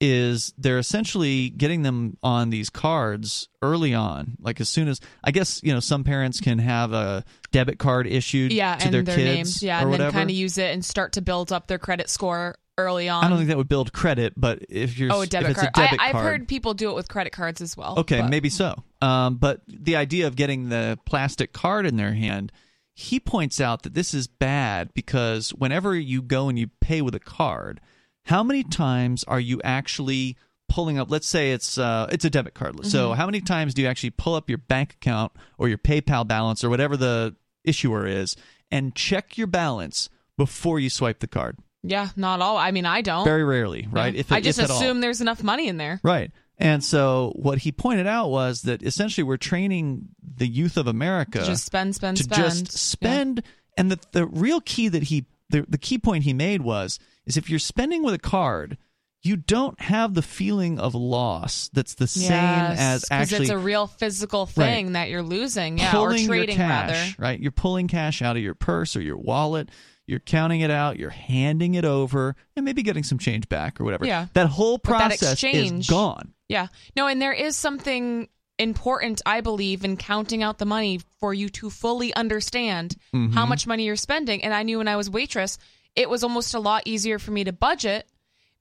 [0.00, 5.30] is they're essentially getting them on these cards early on like as soon as i
[5.30, 9.02] guess you know some parents can have a debit card issued yeah, to and their,
[9.02, 9.62] their kids names.
[9.62, 11.78] Yeah, or and whatever then kind of use it and start to build up their
[11.78, 13.24] credit score early on.
[13.24, 15.68] i don't think that would build credit but if you're oh, a debit card.
[15.68, 17.98] a debit I, I've heard people do it with credit cards as well.
[18.00, 18.82] Okay, but- maybe so.
[19.02, 22.50] Um, but the idea of getting the plastic card in their hand,
[22.94, 27.14] he points out that this is bad because whenever you go and you pay with
[27.14, 27.80] a card,
[28.24, 30.36] how many times are you actually
[30.68, 31.10] pulling up?
[31.10, 32.84] Let's say it's uh, it's a debit card.
[32.86, 33.16] So Mm-hmm.
[33.18, 36.64] how many times do you actually pull up your bank account or your PayPal balance
[36.64, 38.34] or whatever the issuer is
[38.70, 41.58] and check your balance before you swipe the card?
[41.88, 42.56] Yeah, not all.
[42.56, 43.24] I mean, I don't.
[43.24, 44.14] Very rarely, right?
[44.14, 44.20] Yeah.
[44.20, 44.76] If I just if at all.
[44.76, 46.00] assume there's enough money in there.
[46.02, 46.30] Right.
[46.58, 51.40] And so what he pointed out was that essentially we're training the youth of America
[51.40, 52.42] To just spend, spend, to spend.
[52.42, 53.42] just spend
[53.76, 57.36] and the the real key that he the, the key point he made was is
[57.36, 58.78] if you're spending with a card
[59.22, 63.86] you don't have the feeling of loss that's the same as actually it's a real
[63.88, 64.54] physical Right.
[64.54, 65.78] thing that you're losing.
[65.78, 67.14] Yeah, or trading cash, rather.
[67.18, 67.40] right?
[67.40, 69.70] You're pulling cash out of your purse or your wallet.
[70.06, 70.98] You're counting it out.
[70.98, 74.06] You're handing it over, and maybe getting some change back or whatever.
[74.06, 74.26] Yeah.
[74.34, 76.32] that whole But that process exchange- is gone.
[76.48, 76.68] Yeah.
[76.94, 78.28] No, and there is something
[78.60, 83.34] important, I believe, in counting out the money for you to fully understand Mm-hmm.
[83.34, 84.44] how much money you're spending.
[84.44, 85.58] And I knew when I was waitress,
[85.96, 88.06] it was almost a lot easier for me to budget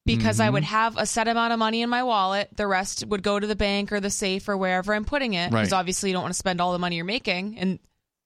[0.06, 0.70] because I would Mm-hmm.
[0.72, 2.50] have a set amount of money in my wallet.
[2.56, 5.50] The rest would go to the bank or the safe or wherever I'm putting it.
[5.52, 5.78] Because Right.
[5.80, 7.58] obviously you don't want to spend all the money you're making.
[7.58, 7.80] And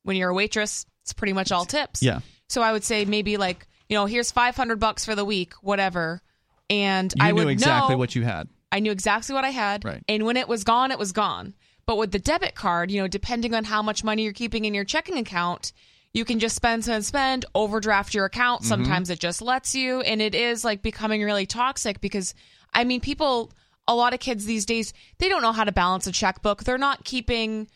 [0.04, 2.02] when you're a waitress, it's pretty much all tips.
[2.04, 2.20] Yeah.
[2.50, 6.22] So I would say maybe like, you know, here's 500 bucks for the week, whatever.
[6.70, 8.48] And You I knew would exactly know, what you had.
[8.72, 9.84] I knew exactly what I had.
[9.86, 10.04] Right.
[10.08, 11.56] And when it was gone, it was gone.
[11.86, 14.76] But with the debit card, you know, depending on how much money you're keeping in
[14.76, 15.72] your checking account,
[16.14, 18.62] you can just spend, spend, spend, overdraft your account.
[18.62, 18.70] Mm-hmm.
[18.70, 20.02] Sometimes it just lets you.
[20.02, 22.34] And it is like becoming really toxic because,
[22.74, 23.52] I mean, people,
[23.88, 26.64] a lot of kids these days, they don't know how to balance a checkbook.
[26.64, 27.68] They're not keeping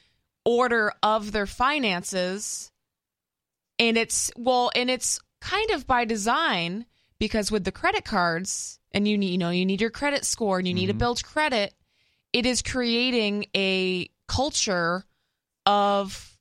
[0.45, 2.71] order of their finances.
[3.79, 6.86] And it's, well, and it's kind of by design
[7.19, 10.59] because with the credit cards, and you need, you know, you need your credit score
[10.59, 11.73] and you need to build credit,
[12.31, 15.03] it is creating a culture
[15.65, 16.32] of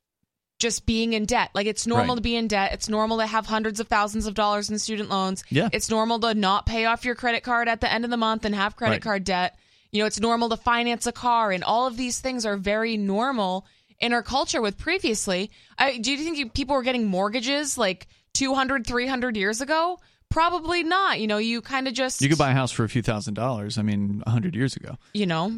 [0.62, 1.50] just being in debt.
[1.54, 2.16] Like it's normal Right.
[2.16, 2.72] to be in debt.
[2.72, 5.44] It's normal to have hundreds of thousands of dollars in student loans.
[5.50, 5.68] Yeah.
[5.72, 8.44] It's normal to not pay off your credit card at the end of the month
[8.46, 9.02] and have credit Right.
[9.02, 9.58] card debt.
[9.90, 12.96] You know, it's normal to finance a car and all of these things are very
[12.96, 13.66] normal
[14.00, 15.50] in our culture with previously.
[15.78, 19.98] I, do you think you, people were getting mortgages like 200, 300 years ago?
[20.30, 21.20] Probably not.
[21.20, 23.34] You know, you kind of just You could buy a house for a few thousand
[23.34, 23.76] dollars.
[23.76, 24.96] I mean, a hundred years ago.
[25.12, 25.52] you know,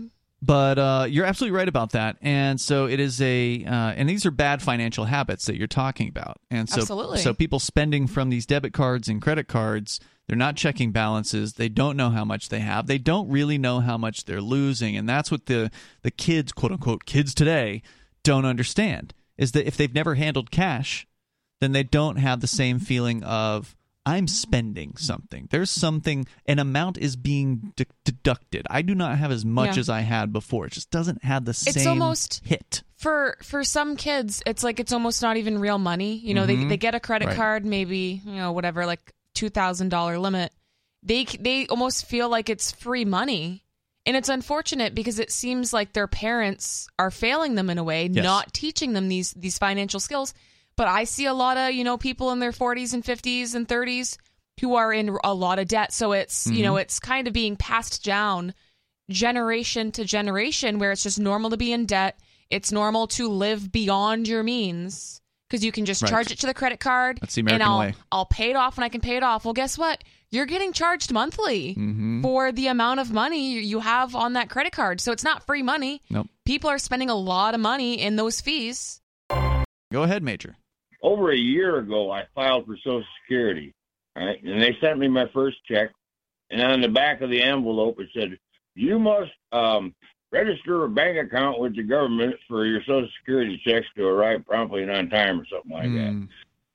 [0.44, 2.18] But uh, you're absolutely right about that.
[2.20, 6.08] And so it is a, uh, and these are bad financial habits that you're talking
[6.08, 6.38] about.
[6.50, 7.18] And so, Absolutely.
[7.18, 11.54] so people spending from these debit cards and credit cards, they're not checking balances.
[11.54, 12.86] They don't know how much they have.
[12.86, 14.96] They don't really know how much they're losing.
[14.96, 15.70] And that's what the
[16.02, 17.82] the kids, quote unquote, kids today
[18.22, 21.06] don't understand is that if they've never handled cash,
[21.60, 23.74] then they don't have the same feeling of
[24.06, 25.48] I'm spending something.
[25.50, 28.66] There's something, an amount is being de- deducted.
[28.68, 29.80] I do not have as much Yeah.
[29.80, 30.66] as I had before.
[30.66, 32.82] It just doesn't have the same almost- hit.
[32.96, 36.56] for for some kids it's like it's almost not even real money you know they,
[36.64, 37.30] they get a credit Mm-hmm.
[37.30, 37.36] Right.
[37.36, 40.52] card maybe you know whatever like $2000 limit
[41.02, 43.62] they they almost feel like it's free money
[44.06, 48.06] and it's unfortunate because it seems like their parents are failing them in a way
[48.10, 48.22] Yes.
[48.24, 50.32] not teaching them these these financial skills
[50.76, 53.66] but i see a lot of you know people in their 40s and 50s and
[53.68, 54.16] 30s
[54.60, 56.62] who are in a lot of debt so it's you Mm-hmm.
[56.62, 58.54] know it's kind of being passed down
[59.10, 62.18] generation to generation where it's just normal to be in debt.
[62.50, 66.08] It's normal to live beyond your means because you can just Right.
[66.10, 67.94] charge it to the credit card That's the and American I'll way.
[68.10, 69.44] I'll pay it off when I can pay it off.
[69.44, 70.02] Well, guess what?
[70.30, 72.22] You're getting charged monthly Mm-hmm.
[72.22, 75.00] for the amount of money you- you have on that credit card.
[75.00, 76.00] So it's not free money.
[76.10, 76.28] Nope.
[76.46, 79.00] People are spending a lot of money in those fees.
[79.92, 80.56] Go ahead, Major.
[81.04, 83.74] Over a year ago, I filed for Social Security,
[84.16, 84.42] right?
[84.42, 85.90] And they sent me my first check,
[86.50, 88.38] and on the back of the envelope it said,
[88.74, 89.94] "You must um,
[90.32, 94.82] register a bank account with the government for your Social Security checks to arrive promptly
[94.82, 96.28] and on time, or something like that." Mm,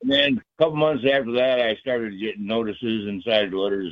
[0.03, 3.91] And then a couple months after that, I started getting notices inside letters.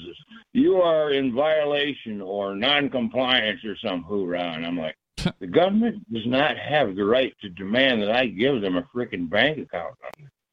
[0.53, 4.53] You are in violation or non-compliance or some hoorah.
[4.55, 4.95] And I'm like,
[5.39, 9.29] the government does not have the right to demand that I give them a freaking
[9.29, 9.95] bank account.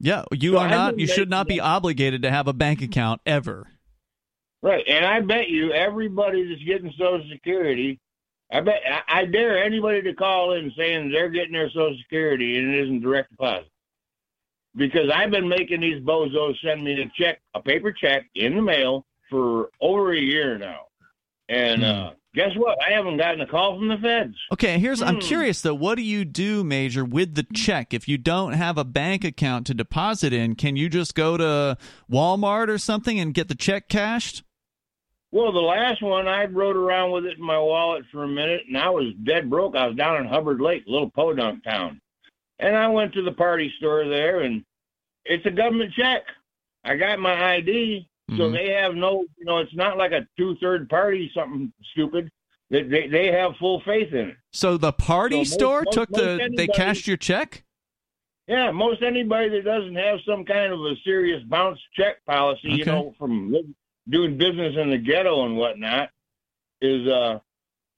[0.00, 0.98] Yeah, you So are not.
[0.98, 3.66] You should not be obligated to have a bank account ever.
[4.62, 8.00] Right, and I bet you everybody that's getting Social Security,
[8.50, 12.58] I bet I, I dare anybody to call in saying they're getting their Social Security
[12.58, 13.68] and it isn't direct deposit.
[14.76, 18.62] Because I've been making these bozos send me a check, a paper check in the
[18.62, 20.86] mail for over a year now,
[21.49, 21.88] and Hmm.
[21.88, 22.78] uh, guess what?
[22.86, 24.34] I haven't gotten a call from the feds.
[24.53, 25.03] Okay, here's.
[25.03, 25.20] I'm Hmm.
[25.20, 25.74] curious though.
[25.74, 27.92] What do you do, Major, with the check?
[27.95, 31.76] If you don't have a bank account to deposit in, can you just go to
[32.11, 34.42] Walmart or something and get the check cashed?
[35.32, 38.62] Well, the last one I rode around with it in my wallet for a minute,
[38.68, 39.74] and I was dead broke.
[39.74, 42.01] I was down in Hubbard Lake, little podunk town,
[42.61, 44.64] and I went to the party store there, and
[45.24, 46.22] it's a government check.
[46.84, 48.52] I got my ID, so Mhm.
[48.52, 52.30] they have no, you know, it's not like a two-third party something stupid.
[52.70, 54.36] They they, they have full faith in it.
[54.52, 56.26] So the party So most- store most- took most the.
[56.36, 57.62] They anybody- cashed your check.
[58.46, 62.84] Yeah, most anybody that doesn't have some kind of a serious bounce check policy, you
[62.84, 63.54] know, from
[64.08, 66.10] doing business in the ghetto and whatnot,
[66.82, 67.38] is uh,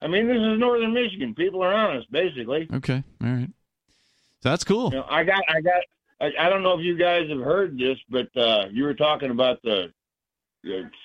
[0.01, 1.33] I mean, this is northern Michigan.
[1.35, 2.67] People are honest, basically.
[2.73, 3.49] Okay, all right.
[4.41, 4.91] So that's cool.
[4.91, 5.81] You know, I got, I got,
[6.21, 9.31] I, I don't know if you guys have heard this, but uh, you were talking
[9.31, 9.91] about the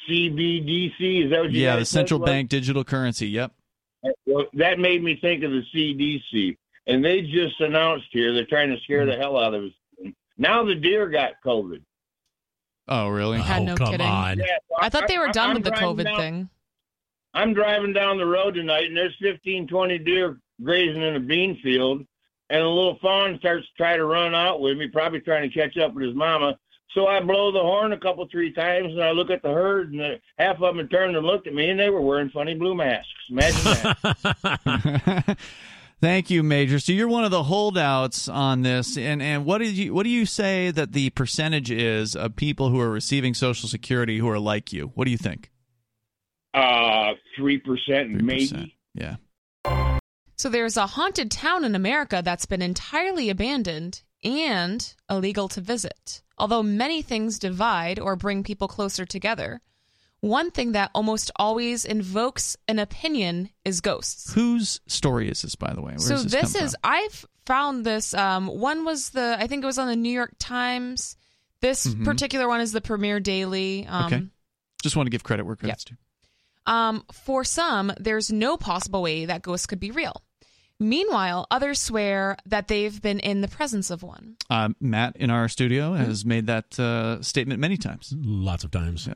[0.08, 1.24] CBDC.
[1.24, 2.30] Is that what you Yeah, the central it was?
[2.30, 3.28] bank digital currency.
[3.28, 3.52] Yep.
[4.26, 6.56] Well, that made me think of the CDC,
[6.86, 9.20] and they just announced here they're trying to scare the hmm.
[9.20, 10.12] hell out of us.
[10.38, 11.82] Now the deer got COVID.
[12.88, 13.38] Oh, really?
[13.38, 14.06] Oh, no come kidding.
[14.06, 14.38] on.
[14.38, 16.48] Yeah, so I thought they were done I'm with the COVID down- thing.
[17.34, 21.58] I'm driving down the road tonight, and there's 15, 20 deer grazing in a bean
[21.62, 22.04] field,
[22.50, 25.54] and a little fawn starts to try to run out with me, probably trying to
[25.56, 26.58] catch up with his mama.
[26.95, 29.93] So I blow the horn a couple, three times, and I look at the herd,
[29.93, 32.55] and the, half of them turned and looked at me, and they were wearing funny
[32.55, 33.09] blue masks.
[33.30, 35.38] Imagine that.
[36.01, 36.80] Thank you, Major.
[36.80, 40.11] So you're one of the holdouts on this, and and what did you what do
[40.11, 44.40] you say that the percentage is of people who are receiving Social Security who are
[44.40, 44.90] like you?
[44.95, 45.53] What do you think?
[46.55, 48.22] uh, 3% 3%.
[48.22, 48.76] maybe.
[48.95, 49.16] Yeah.
[50.36, 56.22] So there's a haunted town in America that's been entirely abandoned and illegal to visit.
[56.43, 59.61] Although many things divide or bring people closer together,
[60.20, 64.32] one thing that almost always invokes an opinion is ghosts.
[64.34, 65.93] Whose story is this, by the way?
[65.93, 66.90] Where so this, this is from?
[66.93, 70.32] I've found this um one was the I think it was on the New York
[70.40, 71.16] Times.
[71.61, 72.05] This Mhm.
[72.05, 73.86] particular one is the Premier Daily.
[73.86, 74.22] Um Okay.
[74.82, 75.97] just want to give credit where credit's due.
[76.66, 80.22] um, for some, there's no possible way that ghosts could be real.
[80.83, 84.37] Meanwhile, others swear that they've been in the presence of one.
[84.51, 88.12] Uh, Matt in our studio has made that uh, statement many times.
[88.18, 89.09] Lots of times.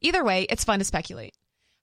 [0.00, 1.34] Either way, it's fun to speculate.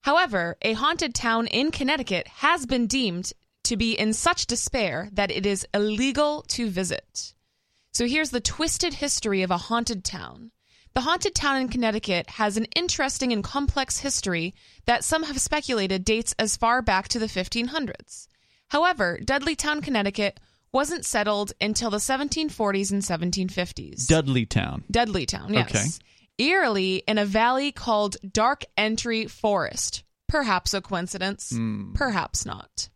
[0.02, 5.32] However, a haunted town in Connecticut has been deemed to be in such despair that
[5.32, 7.34] it is illegal to visit.
[7.92, 10.52] So here's the twisted history of a haunted town.
[10.94, 14.56] The haunted town in Connecticut has an interesting and complex history
[14.86, 18.28] that some have speculated dates as far back to the 1500s.
[18.70, 20.40] However, Dudleytown, Connecticut
[20.72, 24.06] wasn't settled until the 1740s and 1750s.
[24.08, 24.84] Dudleytown.
[24.92, 25.70] Dudleytown, yes.
[25.70, 25.86] Okay.
[26.50, 30.04] Eerily in a valley called Dark Entry Forest.
[30.28, 31.94] Perhaps a coincidence, Hmm.
[31.94, 32.90] perhaps not.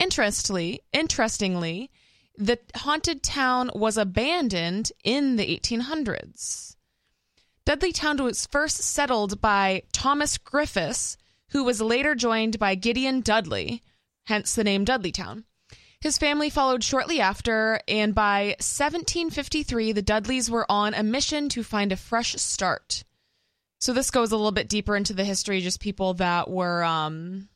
[0.00, 1.90] Interestingly, interestingly,
[2.36, 6.74] the haunted town was abandoned in the 1800s.
[7.64, 11.16] Dudleytown was first settled by Thomas Griffiths,
[11.50, 13.82] who was later joined by Gideon Dudley,
[14.24, 15.44] hence the name Dudleytown.
[16.00, 21.62] His family followed shortly after, and by 1753, the Dudleys were on a mission to
[21.62, 23.04] find a fresh start.
[23.78, 27.48] So this goes a little bit deeper into the history, just people that were um,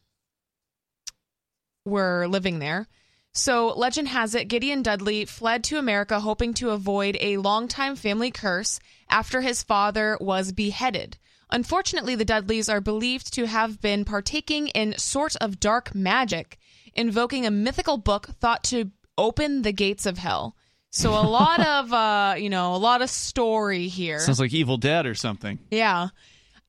[1.85, 2.87] were living there.
[3.33, 8.31] So legend has it Gideon Dudley fled to America hoping to avoid a longtime family
[8.31, 11.19] curse after his father was beheaded.
[11.51, 16.58] Unfortunately, the Dudleys are believed to have been partaking in sort of dark magic,
[16.99, 20.57] invoking a mythical book thought to open the gates of hell.
[20.91, 24.19] So a lot of uh, you know, a lot of story here.
[24.19, 25.59] Sounds like Evil Dead or something.
[25.71, 26.09] Yeah.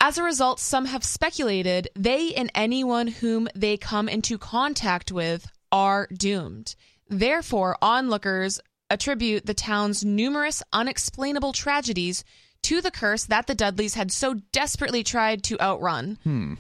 [0.02, 5.52] As a result, some have speculated they and anyone whom they come into contact with
[5.72, 6.76] are doomed.
[7.10, 12.24] Therefore, onlookers attribute the town's numerous unexplainable tragedies
[12.64, 16.18] to the curse that the Dudleys had so desperately tried to outrun.
[16.24, 16.54] Hmm.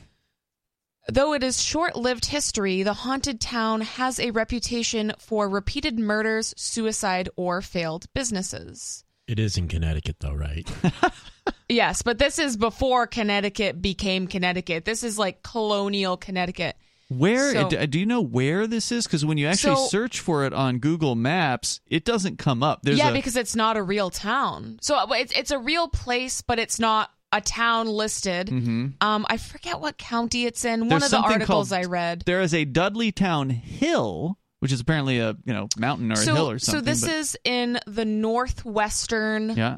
[1.12, 6.54] Though it is short lived history, the haunted town has a reputation for repeated murders,
[6.56, 9.04] suicide, or failed businesses.
[9.28, 10.70] It is in Connecticut, though, right?
[11.72, 14.86] Yes, but this is before Connecticut became Connecticut.
[14.86, 16.76] This is like colonial Connecticut.
[17.10, 19.06] Where So- do, do you know where this is?
[19.06, 22.82] Because when you actually So- search for it on Google Maps, it doesn't come up.
[22.82, 24.80] There's yeah, a, because it's not a real town.
[24.82, 28.48] So uh, it's it's a real place, but it's not a town listed.
[28.48, 28.94] Mhm.
[29.02, 30.82] Um, I forget what county it's in.
[30.82, 32.24] One There's of the articles called- I read.
[32.26, 36.32] there is a Dudley Town Hill, which is apparently a you know mountain or so,
[36.32, 36.82] a hill or something.
[36.82, 39.78] so this but- is in the northwestern yeah.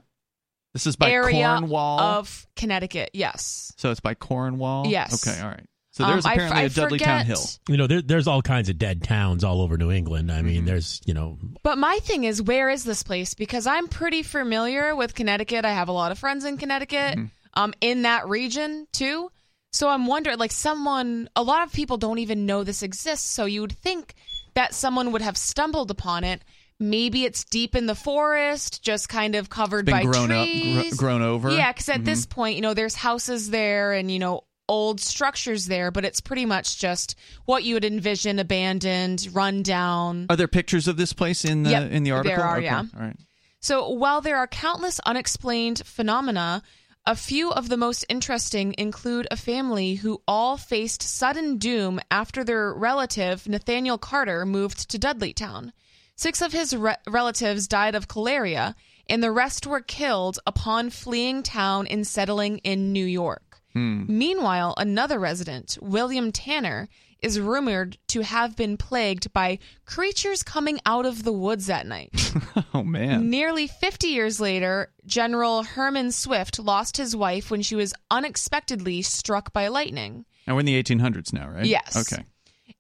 [0.74, 2.00] This is by area Cornwall.
[2.00, 3.10] of Connecticut.
[3.14, 3.74] Yes.
[3.78, 4.88] so it's by Cornwall.
[4.88, 5.28] Yes.
[5.28, 5.38] Okay.
[5.42, 5.66] All right.
[5.94, 7.44] So Um, there's I f- apparently I a Dudley Town Hill.
[7.68, 10.32] You know, there, there's all kinds of dead towns all over New England.
[10.32, 10.46] I Mm-hmm.
[10.48, 13.34] mean, there's, you know, But my thing is, where is this place?
[13.34, 15.66] Because I'm pretty familiar with Connecticut.
[15.66, 17.26] I have a lot of friends in Connecticut, Mm-hmm.
[17.54, 19.32] Um, in that region too.
[19.74, 23.30] So I'm wondering, like, someone, a lot of people don't even know this exists.
[23.30, 24.16] So you would think
[24.54, 26.42] that someone would have stumbled upon it.
[26.78, 30.90] Maybe it's deep in the forest, just kind of covered by grown up, trees.
[30.92, 31.52] gr- grown over.
[31.52, 32.30] Yeah, because at this Mhm.
[32.30, 36.46] point, you know, there's houses there and, you know, old structures there, but it's pretty
[36.46, 40.26] much just what you would envision abandoned, run down.
[40.30, 42.36] Are there pictures of this place in the Yep, in the article?
[42.38, 42.80] there are, Okay, yeah.
[42.96, 43.16] All right.
[43.60, 46.64] So while there are countless unexplained phenomena,
[47.06, 52.44] a few of the most interesting include a family who all faced sudden doom after
[52.44, 55.72] their relative, Nathaniel Carter, moved to Dudleytown.
[56.16, 58.76] Six of his re- relatives died of cholera,
[59.10, 63.62] and the rest were killed upon fleeing town and settling in New York.
[63.74, 64.04] Hmm.
[64.08, 66.88] Meanwhile, another resident, William Tanner,
[67.22, 72.12] is rumored to have been plagued by creatures coming out of the woods at night.
[72.74, 73.30] Oh man.
[73.30, 79.52] Nearly 50 years later, General Herman Swift lost his wife when she was unexpectedly struck
[79.52, 80.26] by lightning.
[80.48, 81.66] And we're in the 1800s now, right?
[81.66, 81.96] Yes.
[82.14, 82.24] Okay.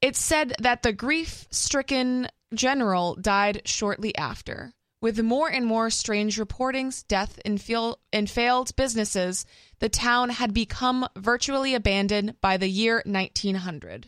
[0.02, 4.74] It's said that the grief stricken general died shortly after.
[5.02, 9.46] With more and more strange reportings, death, and, feel- and failed businesses,
[9.80, 14.08] the town had become virtually abandoned by the year 1900.